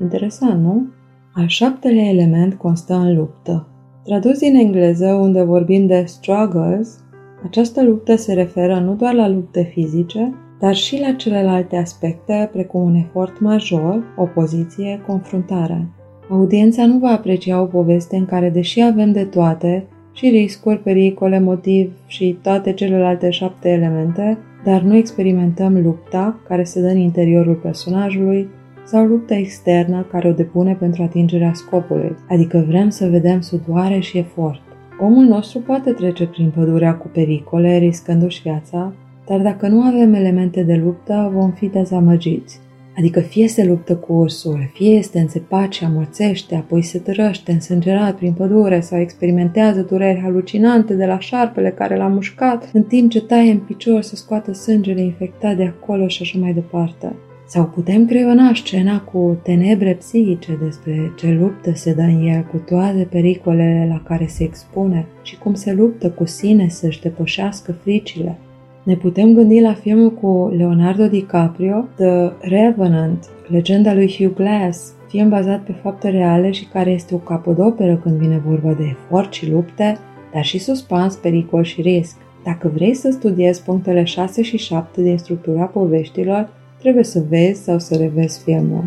Interesant, 0.00 0.62
nu? 0.62 0.86
Al 1.32 1.46
șaptelea 1.46 2.08
element 2.08 2.54
constă 2.54 2.94
în 2.94 3.16
luptă. 3.16 3.66
Tradus 4.04 4.38
din 4.38 4.54
engleză, 4.54 5.06
unde 5.06 5.42
vorbim 5.42 5.86
de 5.86 6.04
struggles, 6.06 7.04
această 7.44 7.84
luptă 7.84 8.16
se 8.16 8.32
referă 8.32 8.78
nu 8.78 8.94
doar 8.94 9.14
la 9.14 9.28
lupte 9.28 9.62
fizice, 9.62 10.34
dar 10.60 10.74
și 10.74 11.00
la 11.00 11.12
celelalte 11.12 11.76
aspecte, 11.76 12.48
precum 12.52 12.82
un 12.82 12.94
efort 12.94 13.40
major, 13.40 14.14
opoziție, 14.16 15.02
confruntare. 15.06 15.88
Audiența 16.28 16.86
nu 16.86 16.98
va 16.98 17.08
aprecia 17.08 17.60
o 17.60 17.64
poveste 17.64 18.16
în 18.16 18.26
care, 18.26 18.50
deși 18.50 18.80
avem 18.80 19.12
de 19.12 19.24
toate, 19.24 19.84
și 20.12 20.28
riscuri, 20.28 20.82
pericole, 20.82 21.40
motiv 21.40 21.92
și 22.06 22.38
toate 22.42 22.72
celelalte 22.72 23.30
șapte 23.30 23.68
elemente, 23.68 24.38
dar 24.64 24.82
nu 24.82 24.96
experimentăm 24.96 25.82
lupta 25.82 26.40
care 26.48 26.64
se 26.64 26.80
dă 26.80 26.88
în 26.88 26.98
interiorul 26.98 27.54
personajului 27.54 28.48
sau 28.84 29.04
lupta 29.04 29.34
externă 29.34 30.06
care 30.10 30.28
o 30.28 30.32
depune 30.32 30.74
pentru 30.74 31.02
atingerea 31.02 31.52
scopului, 31.54 32.16
adică 32.28 32.64
vrem 32.68 32.88
să 32.88 33.08
vedem 33.08 33.40
sudoare 33.40 33.98
și 33.98 34.18
efort. 34.18 34.60
Omul 35.00 35.24
nostru 35.24 35.58
poate 35.58 35.90
trece 35.90 36.26
prin 36.26 36.52
pădurea 36.54 36.94
cu 36.94 37.08
pericole, 37.08 37.76
riscându-și 37.76 38.42
viața, 38.42 38.92
dar 39.26 39.40
dacă 39.40 39.68
nu 39.68 39.80
avem 39.80 40.14
elemente 40.14 40.62
de 40.62 40.74
luptă, 40.74 41.30
vom 41.34 41.50
fi 41.50 41.66
dezamăgiți. 41.66 42.60
Adică 42.98 43.20
fie 43.20 43.48
se 43.48 43.64
luptă 43.64 43.96
cu 43.96 44.12
ursul, 44.12 44.70
fie 44.72 44.90
este 44.90 45.18
înțepat 45.18 45.72
și 45.72 45.84
amorțește, 45.84 46.54
apoi 46.54 46.82
se 46.82 46.98
tărăște 46.98 47.52
însângerat 47.52 48.16
prin 48.16 48.32
pădure 48.32 48.80
sau 48.80 48.98
experimentează 48.98 49.80
dureri 49.80 50.20
halucinante 50.20 50.94
de 50.94 51.06
la 51.06 51.18
șarpele 51.18 51.70
care 51.70 51.96
l-a 51.96 52.08
mușcat, 52.08 52.70
în 52.72 52.82
timp 52.82 53.10
ce 53.10 53.20
taie 53.20 53.50
în 53.50 53.58
picior 53.58 54.02
să 54.02 54.16
scoată 54.16 54.52
sângele 54.52 55.00
infectat 55.00 55.56
de 55.56 55.64
acolo 55.64 56.08
și 56.08 56.22
așa 56.22 56.38
mai 56.38 56.52
departe. 56.52 57.16
Sau 57.48 57.64
putem 57.64 58.06
creiona 58.06 58.54
scena 58.54 59.00
cu 59.00 59.38
tenebre 59.42 59.94
psihice 59.94 60.58
despre 60.62 61.12
ce 61.16 61.30
luptă 61.40 61.74
se 61.74 61.92
dă 61.92 62.02
în 62.02 62.26
el 62.26 62.42
cu 62.42 62.56
toate 62.56 63.06
pericolele 63.10 63.86
la 63.88 64.02
care 64.02 64.26
se 64.26 64.44
expune 64.44 65.06
și 65.22 65.38
cum 65.38 65.54
se 65.54 65.72
luptă 65.72 66.10
cu 66.10 66.24
sine 66.24 66.68
să-și 66.68 67.00
depășească 67.00 67.72
fricile. 67.72 68.38
Ne 68.86 68.96
putem 68.96 69.34
gândi 69.34 69.60
la 69.60 69.74
filmul 69.74 70.10
cu 70.10 70.52
Leonardo 70.56 71.06
DiCaprio, 71.06 71.84
The 71.96 72.32
Revenant, 72.40 73.28
legenda 73.48 73.94
lui 73.94 74.14
Hugh 74.18 74.34
Glass, 74.34 74.94
film 75.08 75.28
bazat 75.28 75.62
pe 75.62 75.72
fapte 75.72 76.08
reale 76.08 76.50
și 76.50 76.66
care 76.66 76.90
este 76.90 77.14
o 77.14 77.18
capodoperă 77.18 77.96
când 77.96 78.16
vine 78.16 78.42
vorba 78.46 78.72
de 78.72 78.84
efort 78.84 79.32
și 79.32 79.50
lupte, 79.50 79.98
dar 80.32 80.44
și 80.44 80.58
suspans, 80.58 81.14
pericol 81.14 81.62
și 81.62 81.80
risc. 81.80 82.16
Dacă 82.44 82.70
vrei 82.74 82.94
să 82.94 83.10
studiezi 83.10 83.62
punctele 83.62 84.04
6 84.04 84.42
și 84.42 84.56
7 84.56 85.02
din 85.02 85.18
structura 85.18 85.64
poveștilor, 85.64 86.48
trebuie 86.78 87.04
să 87.04 87.24
vezi 87.28 87.62
sau 87.62 87.78
să 87.78 87.96
revezi 87.96 88.42
filmul. 88.42 88.84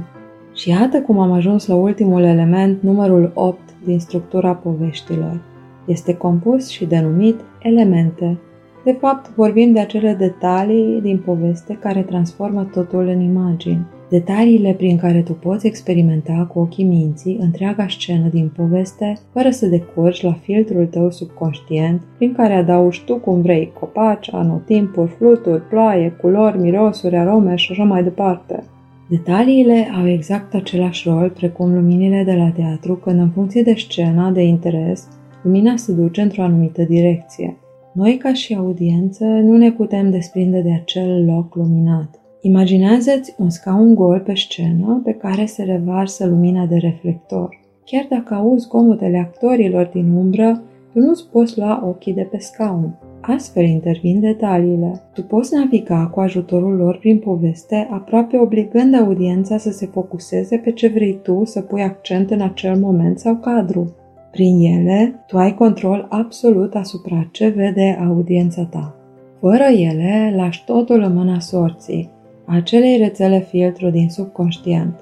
Și 0.54 0.70
iată 0.70 1.02
cum 1.02 1.20
am 1.20 1.32
ajuns 1.32 1.68
la 1.68 1.76
ultimul 1.76 2.24
element, 2.24 2.82
numărul 2.82 3.32
8 3.34 3.60
din 3.86 4.00
structura 4.00 4.54
poveștilor. 4.54 5.42
Este 5.86 6.14
compus 6.14 6.70
și 6.70 6.86
denumit 6.86 7.40
elemente. 7.62 8.38
De 8.84 8.92
fapt, 8.92 9.36
vorbim 9.36 9.74
de 9.74 9.80
acele 9.80 10.14
detalii 10.14 11.02
din 11.02 11.18
poveste 11.26 11.78
care 11.82 12.02
transformă 12.02 12.64
totul 12.64 13.08
în 13.08 13.22
imagini. 13.22 13.86
Detaliile 14.10 14.74
prin 14.74 14.98
care 14.98 15.22
tu 15.22 15.34
poți 15.34 15.68
experimenta 15.68 16.48
cu 16.54 16.60
ochii 16.60 16.84
minții 16.84 17.38
întreaga 17.42 17.86
scenă 17.90 18.28
din 18.28 18.52
poveste, 18.56 19.14
fără 19.34 19.50
să 19.50 19.66
decurgi 19.66 20.26
la 20.26 20.34
filtrul 20.34 20.86
tău 20.86 21.12
subconștient, 21.12 22.02
prin 22.18 22.34
care 22.34 22.54
adaugi 22.54 23.04
tu 23.06 23.16
cum 23.16 23.42
vrei 23.42 23.72
copaci, 23.80 24.34
anotimpuri, 24.34 25.12
fluturi, 25.12 25.68
ploaie, 25.68 26.10
culori, 26.22 26.60
mirosuri, 26.60 27.18
arome 27.18 27.56
și 27.56 27.72
așa 27.72 27.84
mai 27.84 28.04
departe. 28.04 28.64
Detaliile 29.10 29.88
au 30.00 30.08
exact 30.08 30.54
același 30.54 31.10
rol 31.10 31.30
precum 31.30 31.74
luminile 31.74 32.24
de 32.24 32.34
la 32.34 32.50
teatru 32.50 32.96
când 32.96 33.20
în 33.20 33.30
funcție 33.30 33.62
de 33.62 33.74
scena 33.74 34.32
de 34.32 34.42
interes, 34.42 35.08
lumina 35.44 35.76
se 35.76 35.92
duce 35.92 36.22
într-o 36.22 36.42
anumită 36.42 36.84
direcție. 36.84 37.58
Noi, 38.00 38.18
ca 38.18 38.34
și 38.34 38.56
audiență, 38.56 39.24
nu 39.24 39.58
ne 39.58 39.72
putem 39.72 40.10
desprinde 40.10 40.62
de 40.62 40.72
acel 40.72 41.26
loc 41.26 41.56
luminat. 41.56 42.20
Imaginează-ți 42.42 43.36
un 43.38 43.50
scaun 43.50 43.96
gol 43.96 44.20
pe 44.20 44.36
scenă 44.36 45.02
pe 45.04 45.12
care 45.12 45.46
se 45.46 45.64
revarsă 45.64 46.26
lumina 46.26 46.66
de 46.66 46.76
reflector. 46.76 47.60
Chiar 47.86 48.06
dacă 48.10 48.34
auzi 48.34 48.68
comotele 48.68 49.18
actorilor 49.18 49.90
din 49.94 50.12
umbră, 50.12 50.62
tu 50.94 51.00
nu-ți 51.00 51.30
poți 51.32 51.58
lua 51.58 51.84
ochii 51.88 52.14
de 52.14 52.28
pe 52.32 52.38
scaun. 52.38 53.00
Astfel 53.22 53.64
intervin 53.64 54.20
detaliile. 54.20 55.02
Tu 55.14 55.24
poți 55.24 55.54
naviga 55.54 56.08
cu 56.08 56.20
ajutorul 56.20 56.76
lor 56.76 56.98
prin 56.98 57.18
poveste, 57.18 57.88
aproape 57.92 58.38
obligând 58.38 58.96
audiența 58.96 59.58
să 59.58 59.72
se 59.72 59.86
focuseze 59.86 60.58
pe 60.58 60.72
ce 60.72 60.88
vrei 60.88 61.20
tu 61.24 61.42
să 61.46 61.62
pui 61.62 61.82
accent 61.82 62.32
în 62.32 62.42
acel 62.42 62.76
moment 62.76 63.20
sau 63.20 63.36
cadru. 63.36 63.94
Prin 64.32 64.60
ele, 64.60 65.24
tu 65.28 65.38
ai 65.38 65.54
control 65.54 66.08
absolut 66.10 66.76
asupra 66.76 67.28
ce 67.32 67.48
vede 67.48 68.00
audiența 68.08 68.64
ta. 68.64 68.96
Fără 69.40 69.64
ele, 69.64 70.34
lași 70.36 70.64
totul 70.66 71.02
în 71.02 71.14
mâna 71.14 71.40
sorții, 71.40 72.10
acelei 72.46 72.98
rețele 72.98 73.40
filtru 73.40 73.90
din 73.90 74.10
subconștient. 74.10 75.00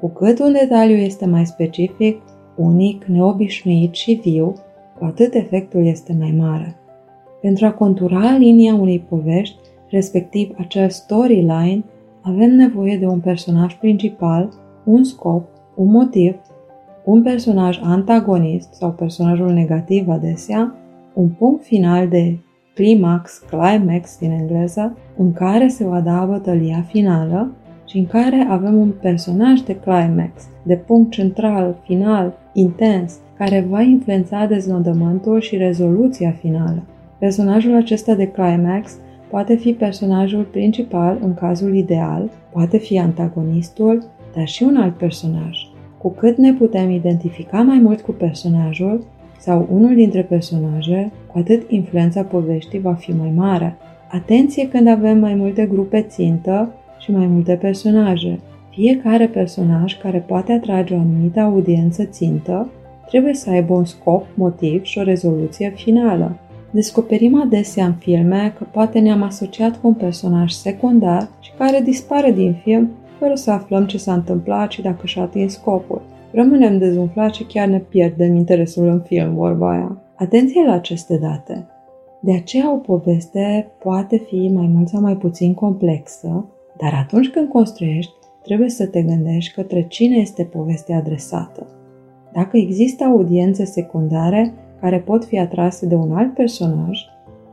Cu 0.00 0.08
cât 0.08 0.38
un 0.38 0.52
detaliu 0.52 0.96
este 0.96 1.26
mai 1.26 1.46
specific, 1.46 2.20
unic, 2.56 3.04
neobișnuit 3.04 3.94
și 3.94 4.20
viu, 4.24 4.54
cu 4.98 5.04
atât 5.04 5.34
efectul 5.34 5.86
este 5.86 6.16
mai 6.18 6.34
mare. 6.38 6.76
Pentru 7.40 7.66
a 7.66 7.72
contura 7.72 8.36
linia 8.36 8.74
unei 8.74 8.98
povești, 9.08 9.56
respectiv 9.88 10.54
acel 10.58 10.88
storyline, 10.88 11.84
avem 12.22 12.50
nevoie 12.50 12.96
de 12.96 13.06
un 13.06 13.20
personaj 13.20 13.74
principal, 13.74 14.48
un 14.84 15.04
scop, 15.04 15.44
un 15.74 15.90
motiv 15.90 16.36
un 17.04 17.22
personaj 17.22 17.80
antagonist 17.82 18.72
sau 18.72 18.90
personajul 18.90 19.52
negativ 19.52 20.08
adesea, 20.08 20.74
un 21.14 21.28
punct 21.28 21.64
final 21.64 22.08
de 22.08 22.38
climax, 22.74 23.38
climax 23.50 24.18
din 24.18 24.30
engleză, 24.30 24.96
în 25.16 25.32
care 25.32 25.68
se 25.68 25.84
va 25.84 26.00
da 26.00 26.24
bătălia 26.24 26.84
finală 26.88 27.52
și 27.86 27.98
în 27.98 28.06
care 28.06 28.46
avem 28.48 28.74
un 28.74 28.92
personaj 29.00 29.60
de 29.60 29.76
climax, 29.76 30.48
de 30.62 30.74
punct 30.76 31.10
central, 31.10 31.76
final, 31.84 32.38
intens, 32.52 33.18
care 33.38 33.66
va 33.68 33.80
influența 33.80 34.46
deznodământul 34.46 35.40
și 35.40 35.56
rezoluția 35.56 36.30
finală. 36.30 36.82
Personajul 37.18 37.74
acesta 37.74 38.14
de 38.14 38.26
climax 38.26 38.96
poate 39.30 39.56
fi 39.56 39.72
personajul 39.72 40.42
principal 40.42 41.18
în 41.22 41.34
cazul 41.34 41.74
ideal, 41.74 42.30
poate 42.52 42.78
fi 42.78 42.98
antagonistul, 42.98 44.04
dar 44.34 44.46
și 44.46 44.62
un 44.62 44.76
alt 44.76 44.96
personaj. 44.96 45.73
Cu 46.04 46.10
cât 46.10 46.36
ne 46.36 46.52
putem 46.52 46.90
identifica 46.90 47.62
mai 47.62 47.78
mult 47.78 48.00
cu 48.00 48.12
personajul 48.12 49.04
sau 49.38 49.68
unul 49.72 49.94
dintre 49.94 50.22
personaje, 50.22 51.12
cu 51.32 51.38
atât 51.38 51.70
influența 51.70 52.22
poveștii 52.22 52.80
va 52.80 52.94
fi 52.94 53.12
mai 53.12 53.32
mare. 53.36 53.76
Atenție 54.10 54.68
când 54.68 54.88
avem 54.88 55.18
mai 55.18 55.34
multe 55.34 55.66
grupe 55.66 56.02
țintă 56.02 56.72
și 56.98 57.10
mai 57.10 57.26
multe 57.26 57.54
personaje. 57.54 58.40
Fiecare 58.70 59.26
personaj 59.26 59.98
care 59.98 60.18
poate 60.18 60.52
atrage 60.52 60.94
o 60.94 60.98
anumită 60.98 61.40
audiență 61.40 62.04
țintă 62.04 62.70
trebuie 63.06 63.34
să 63.34 63.50
aibă 63.50 63.74
un 63.74 63.84
scop, 63.84 64.26
motiv 64.34 64.82
și 64.82 64.98
o 64.98 65.02
rezoluție 65.02 65.72
finală. 65.76 66.36
Descoperim 66.70 67.40
adesea 67.40 67.86
în 67.86 67.94
filme 67.94 68.54
că 68.58 68.66
poate 68.70 68.98
ne-am 68.98 69.22
asociat 69.22 69.80
cu 69.80 69.86
un 69.86 69.94
personaj 69.94 70.50
secundar 70.50 71.28
și 71.40 71.50
care 71.58 71.80
dispare 71.84 72.32
din 72.32 72.56
film 72.62 72.90
fără 73.24 73.36
să 73.36 73.50
aflăm 73.50 73.86
ce 73.86 73.98
s-a 73.98 74.12
întâmplat 74.12 74.70
și 74.70 74.82
dacă 74.82 75.06
și-a 75.06 75.22
atins 75.22 75.52
scopul. 75.52 76.02
Rămânem 76.32 76.78
dezumflați 76.78 77.36
și 77.36 77.44
chiar 77.44 77.68
ne 77.68 77.78
pierdem 77.78 78.34
interesul 78.34 78.88
în 78.88 79.00
film, 79.00 79.34
vorba 79.34 79.70
aia. 79.70 80.02
Atenție 80.14 80.64
la 80.64 80.72
aceste 80.72 81.16
date! 81.16 81.66
De 82.20 82.32
aceea 82.34 82.72
o 82.72 82.76
poveste 82.76 83.72
poate 83.82 84.16
fi 84.16 84.50
mai 84.54 84.66
mult 84.74 84.88
sau 84.88 85.00
mai 85.00 85.16
puțin 85.16 85.54
complexă, 85.54 86.46
dar 86.76 86.92
atunci 87.02 87.28
când 87.28 87.48
construiești, 87.48 88.12
trebuie 88.42 88.68
să 88.68 88.86
te 88.86 89.02
gândești 89.02 89.54
către 89.54 89.86
cine 89.88 90.16
este 90.16 90.44
povestea 90.44 90.96
adresată. 90.96 91.66
Dacă 92.32 92.56
există 92.56 93.04
audiențe 93.04 93.64
secundare 93.64 94.54
care 94.80 94.98
pot 94.98 95.24
fi 95.24 95.38
atrase 95.38 95.86
de 95.86 95.94
un 95.94 96.12
alt 96.12 96.34
personaj, 96.34 96.98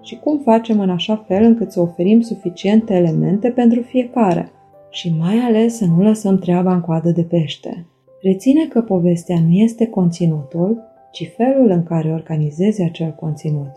și 0.01 0.19
cum 0.19 0.39
facem 0.43 0.79
în 0.79 0.89
așa 0.89 1.23
fel 1.27 1.43
încât 1.43 1.71
să 1.71 1.79
oferim 1.79 2.21
suficiente 2.21 2.93
elemente 2.93 3.49
pentru 3.49 3.81
fiecare. 3.81 4.51
Și 4.91 5.15
mai 5.19 5.37
ales 5.37 5.75
să 5.75 5.85
nu 5.85 6.03
lăsăm 6.03 6.37
treaba 6.37 6.73
în 6.73 6.81
coadă 6.81 7.09
de 7.09 7.21
pește. 7.21 7.85
Reține 8.21 8.65
că 8.65 8.81
povestea 8.81 9.39
nu 9.47 9.51
este 9.51 9.87
conținutul, 9.87 10.81
ci 11.11 11.31
felul 11.37 11.69
în 11.69 11.83
care 11.83 12.11
organizezi 12.11 12.81
acel 12.81 13.15
conținut. 13.19 13.71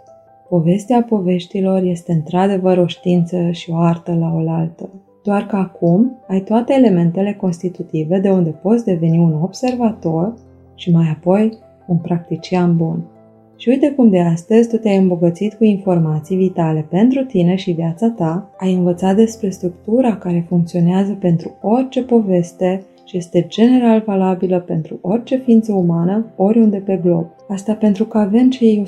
Povestea 0.48 1.03
poveștilor 1.03 1.83
este 1.83 2.12
într-adevăr 2.12 2.79
o 2.79 2.87
știință 2.87 3.50
și 3.50 3.70
o 3.70 3.77
artă 3.77 4.14
la 4.14 4.33
oaltă. 4.35 4.90
Doar 5.22 5.46
că 5.46 5.57
acum 5.57 6.18
ai 6.29 6.40
toate 6.40 6.74
elementele 6.74 7.33
constitutive 7.33 8.18
de 8.18 8.31
unde 8.31 8.50
poți 8.50 8.85
deveni 8.85 9.18
un 9.18 9.42
observator 9.42 10.35
și 10.74 10.90
mai 10.90 11.09
apoi 11.11 11.59
un 11.87 11.96
practician 11.96 12.77
bun. 12.77 13.05
Și 13.56 13.68
uite 13.68 13.90
cum 13.90 14.10
de 14.10 14.20
astăzi 14.20 14.68
tu 14.68 14.76
te-ai 14.76 14.96
îmbogățit 14.96 15.54
cu 15.54 15.64
informații 15.64 16.36
vitale 16.36 16.86
pentru 16.90 17.24
tine 17.24 17.54
și 17.54 17.70
viața 17.70 18.10
ta, 18.10 18.50
ai 18.58 18.74
învățat 18.74 19.16
despre 19.16 19.48
structura 19.48 20.16
care 20.16 20.44
funcționează 20.48 21.16
pentru 21.20 21.58
orice 21.62 22.02
poveste 22.02 22.84
și 23.04 23.16
este 23.16 23.46
general 23.48 24.02
valabilă 24.06 24.60
pentru 24.60 24.98
orice 25.00 25.36
ființă 25.36 25.72
umană, 25.72 26.26
oriunde 26.36 26.76
pe 26.76 27.00
glob. 27.02 27.26
Asta 27.48 27.72
pentru 27.72 28.04
că 28.04 28.18
avem 28.18 28.50
cei 28.50 28.84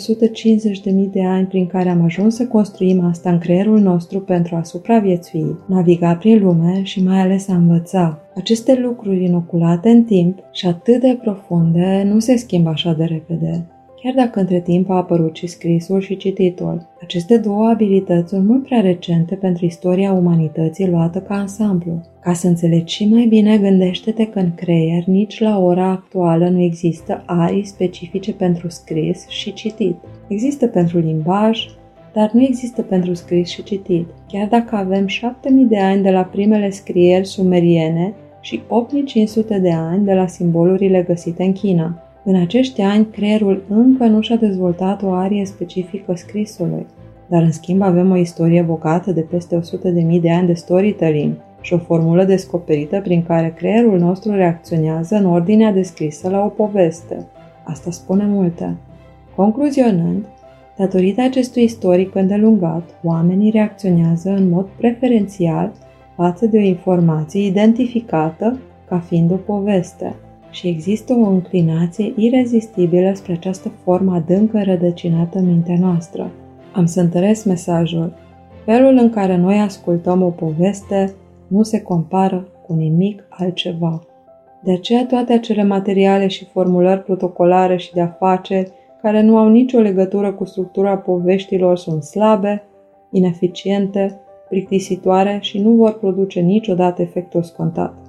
150.000 0.85 1.11
de 1.13 1.25
ani 1.25 1.47
prin 1.47 1.67
care 1.67 1.89
am 1.89 2.03
ajuns 2.03 2.35
să 2.35 2.47
construim 2.47 3.05
asta 3.05 3.31
în 3.31 3.39
creierul 3.39 3.79
nostru 3.79 4.21
pentru 4.21 4.57
a 4.57 4.63
supraviețui, 4.63 5.57
naviga 5.67 6.15
prin 6.15 6.43
lume 6.43 6.81
și 6.83 7.03
mai 7.03 7.21
ales 7.21 7.49
a 7.49 7.55
învăța. 7.55 8.19
Aceste 8.35 8.79
lucruri 8.81 9.25
inoculate 9.25 9.89
în 9.89 10.03
timp 10.03 10.39
și 10.53 10.67
atât 10.67 11.01
de 11.01 11.19
profunde 11.23 12.09
nu 12.13 12.19
se 12.19 12.37
schimbă 12.37 12.69
așa 12.69 12.93
de 12.93 13.05
repede 13.05 13.67
chiar 14.07 14.15
dacă 14.15 14.41
între 14.41 14.61
timp 14.61 14.91
a 14.91 14.97
apărut 14.97 15.37
și 15.37 15.47
scrisul 15.47 16.01
și 16.01 16.17
cititul. 16.17 16.87
Aceste 17.03 17.37
două 17.39 17.69
abilități 17.69 18.29
sunt 18.29 18.47
mult 18.47 18.65
prea 18.65 18.81
recente 18.81 19.35
pentru 19.35 19.65
istoria 19.65 20.13
umanității 20.13 20.89
luată 20.89 21.21
ca 21.21 21.35
ansamblu. 21.35 22.01
Ca 22.21 22.33
să 22.33 22.47
înțelegi 22.47 22.95
și 22.95 23.09
mai 23.09 23.27
bine, 23.27 23.59
gândește-te 23.59 24.27
că 24.27 24.39
în 24.39 24.55
creier 24.55 25.05
nici 25.05 25.41
la 25.41 25.59
ora 25.59 25.91
actuală 25.91 26.49
nu 26.49 26.61
există 26.61 27.23
arii 27.27 27.65
specifice 27.65 28.33
pentru 28.33 28.69
scris 28.69 29.29
și 29.29 29.53
citit. 29.53 29.97
Există 30.29 30.67
pentru 30.67 30.99
limbaj, 30.99 31.67
dar 32.13 32.31
nu 32.33 32.43
există 32.43 32.83
pentru 32.83 33.15
scris 33.15 33.49
și 33.49 33.63
citit. 33.63 34.07
Chiar 34.29 34.49
dacă 34.49 34.77
avem 34.77 35.07
7000 35.07 35.65
de 35.65 35.79
ani 35.79 36.03
de 36.03 36.11
la 36.11 36.23
primele 36.23 36.71
scrieri 36.71 37.27
sumeriene 37.27 38.15
și 38.41 38.63
8500 38.69 39.59
de 39.59 39.73
ani 39.73 40.05
de 40.05 40.15
la 40.15 40.27
simbolurile 40.27 41.03
găsite 41.03 41.43
în 41.43 41.53
China. 41.53 42.01
În 42.29 42.35
acești 42.35 42.81
ani, 42.81 43.07
creierul 43.07 43.63
încă 43.69 44.05
nu 44.05 44.21
și-a 44.21 44.37
dezvoltat 44.37 45.03
o 45.03 45.11
arie 45.11 45.45
specifică 45.45 46.15
scrisului, 46.15 46.87
dar 47.27 47.43
în 47.43 47.53
schimb 47.53 47.83
avem 47.83 48.11
o 48.11 48.17
istorie 48.17 48.63
bogată 48.63 49.13
de 49.13 49.21
peste 49.21 49.61
100.000 49.61 50.21
de 50.21 50.31
ani 50.33 50.47
de 50.47 50.53
storytelling 50.53 51.35
și 51.61 51.73
o 51.73 51.79
formulă 51.79 52.25
descoperită 52.25 53.01
prin 53.01 53.23
care 53.23 53.55
creierul 53.57 53.99
nostru 53.99 54.33
reacționează 54.33 55.15
în 55.15 55.27
ordinea 55.27 55.73
descrisă 55.73 56.29
la 56.29 56.45
o 56.45 56.49
poveste. 56.49 57.27
Asta 57.65 57.91
spune 57.91 58.25
multe. 58.27 58.77
Concluzionând, 59.37 60.25
datorită 60.77 61.21
acestui 61.21 61.63
istoric 61.63 62.15
îndelungat, 62.15 62.83
oamenii 63.03 63.51
reacționează 63.51 64.31
în 64.31 64.49
mod 64.49 64.67
preferențial 64.77 65.73
față 66.17 66.47
de 66.47 66.57
o 66.57 66.61
informație 66.61 67.47
identificată 67.47 68.59
ca 68.89 68.99
fiind 68.99 69.33
o 69.33 69.37
poveste– 69.37 70.15
și 70.57 70.69
există 70.69 71.13
o 71.13 71.29
înclinație 71.29 72.13
irezistibilă 72.17 73.13
spre 73.15 73.33
această 73.33 73.73
formă 73.83 74.15
adâncă 74.15 74.63
rădăcinată 74.63 75.39
în 75.39 75.47
mintea 75.47 75.77
noastră. 75.81 76.31
Am 76.73 76.87
să 76.87 77.01
întăresc 77.01 77.45
mesajul. 77.45 78.13
Felul 78.65 78.97
în 79.01 79.11
care 79.11 79.37
noi 79.37 79.59
ascultăm 79.59 80.23
o 80.23 80.29
poveste 80.29 81.15
nu 81.47 81.63
se 81.63 81.83
compară 81.83 82.49
cu 82.67 82.73
nimic 82.73 83.25
altceva. 83.29 84.01
De 84.63 84.73
aceea 84.73 85.07
toate 85.07 85.33
acele 85.33 85.65
materiale 85.65 86.27
și 86.27 86.45
formulări 86.45 87.03
protocolare 87.03 87.77
și 87.77 87.93
de 87.93 88.01
afaceri 88.01 88.73
care 89.03 89.23
nu 89.23 89.39
au 89.39 89.49
nicio 89.49 89.79
legătură 89.79 90.33
cu 90.33 90.45
structura 90.45 90.97
poveștilor 90.97 91.77
sunt 91.77 92.03
slabe, 92.03 92.63
ineficiente, 93.11 94.21
plictisitoare 94.49 95.39
și 95.41 95.59
nu 95.59 95.71
vor 95.71 95.99
produce 95.99 96.41
niciodată 96.41 97.03
efectul 97.03 97.43
scontat 97.43 98.06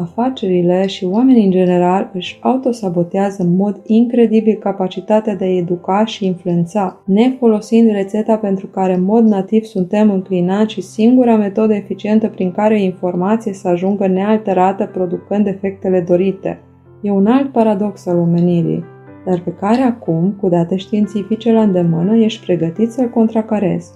afacerile 0.00 0.86
și 0.86 1.04
oamenii 1.04 1.44
în 1.44 1.50
general 1.50 2.10
își 2.14 2.38
autosabotează 2.42 3.42
în 3.42 3.56
mod 3.56 3.80
incredibil 3.86 4.54
capacitatea 4.54 5.34
de 5.34 5.44
a 5.44 5.56
educa 5.56 6.04
și 6.04 6.26
influența, 6.26 7.00
nefolosind 7.04 7.90
rețeta 7.90 8.36
pentru 8.36 8.66
care 8.66 8.94
în 8.94 9.02
mod 9.02 9.24
nativ 9.24 9.64
suntem 9.64 10.10
înclinați 10.10 10.72
și 10.72 10.80
singura 10.80 11.36
metodă 11.36 11.74
eficientă 11.74 12.28
prin 12.28 12.52
care 12.52 12.74
o 12.74 12.78
informație 12.78 13.52
să 13.52 13.68
ajungă 13.68 14.06
nealterată 14.06 14.90
producând 14.92 15.46
efectele 15.46 16.00
dorite. 16.00 16.60
E 17.02 17.10
un 17.10 17.26
alt 17.26 17.52
paradox 17.52 18.06
al 18.06 18.18
omenirii, 18.18 18.84
dar 19.26 19.40
pe 19.40 19.52
care 19.60 19.82
acum, 19.82 20.34
cu 20.40 20.48
date 20.48 20.76
științifice 20.76 21.52
la 21.52 21.62
îndemână, 21.62 22.16
ești 22.16 22.44
pregătit 22.44 22.90
să-l 22.90 23.08
contracarezi. 23.08 23.90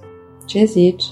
Ce 0.46 0.64
zici? 0.64 1.04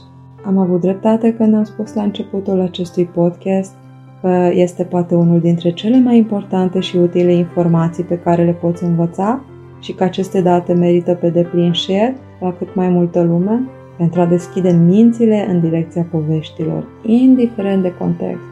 Am 0.45 0.59
avut 0.59 0.81
dreptate 0.81 1.35
când 1.35 1.55
am 1.55 1.65
spus 1.65 1.95
la 1.95 2.03
începutul 2.03 2.61
acestui 2.61 3.05
podcast 3.05 3.75
că 4.23 4.51
este 4.53 4.83
poate 4.83 5.15
unul 5.15 5.41
dintre 5.41 5.71
cele 5.71 6.01
mai 6.01 6.17
importante 6.17 6.81
și 6.81 6.97
utile 6.97 7.33
informații 7.33 8.05
pe 8.05 8.19
care 8.19 8.45
le 8.45 8.53
poți 8.53 8.85
învăța 8.85 9.45
și 9.81 9.93
că 9.93 10.05
aceste 10.05 10.41
date 10.41 10.73
merită 10.73 11.15
pe 11.15 11.31
deplin 11.31 11.73
share 11.73 12.17
la 12.41 12.53
cât 12.53 12.75
mai 12.75 12.89
multă 12.89 13.23
lume 13.23 13.61
pentru 13.97 14.21
a 14.21 14.27
deschide 14.27 14.71
mințile 14.71 15.47
în 15.49 15.61
direcția 15.61 16.07
poveștilor, 16.11 16.87
indiferent 17.07 17.83
de 17.83 17.95
context. 17.99 18.45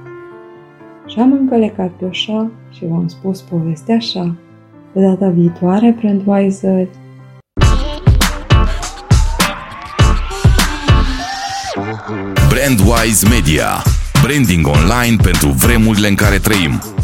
Și 1.07 1.19
am 1.19 1.33
încălecat 1.33 1.91
pe 1.91 2.05
așa 2.05 2.51
și 2.71 2.87
v-am 2.87 3.09
spus 3.09 3.41
povestea 3.41 3.95
așa. 3.95 4.37
De 4.93 5.01
data 5.01 5.29
viitoare, 5.29 5.97
Brandweiser, 6.01 6.89
Brandwise 12.49 13.29
Media 13.29 13.90
Branding 14.23 14.67
online 14.67 15.17
pentru 15.23 15.49
vremurile 15.49 16.09
în 16.09 16.15
care 16.15 16.39
trăim. 16.39 17.00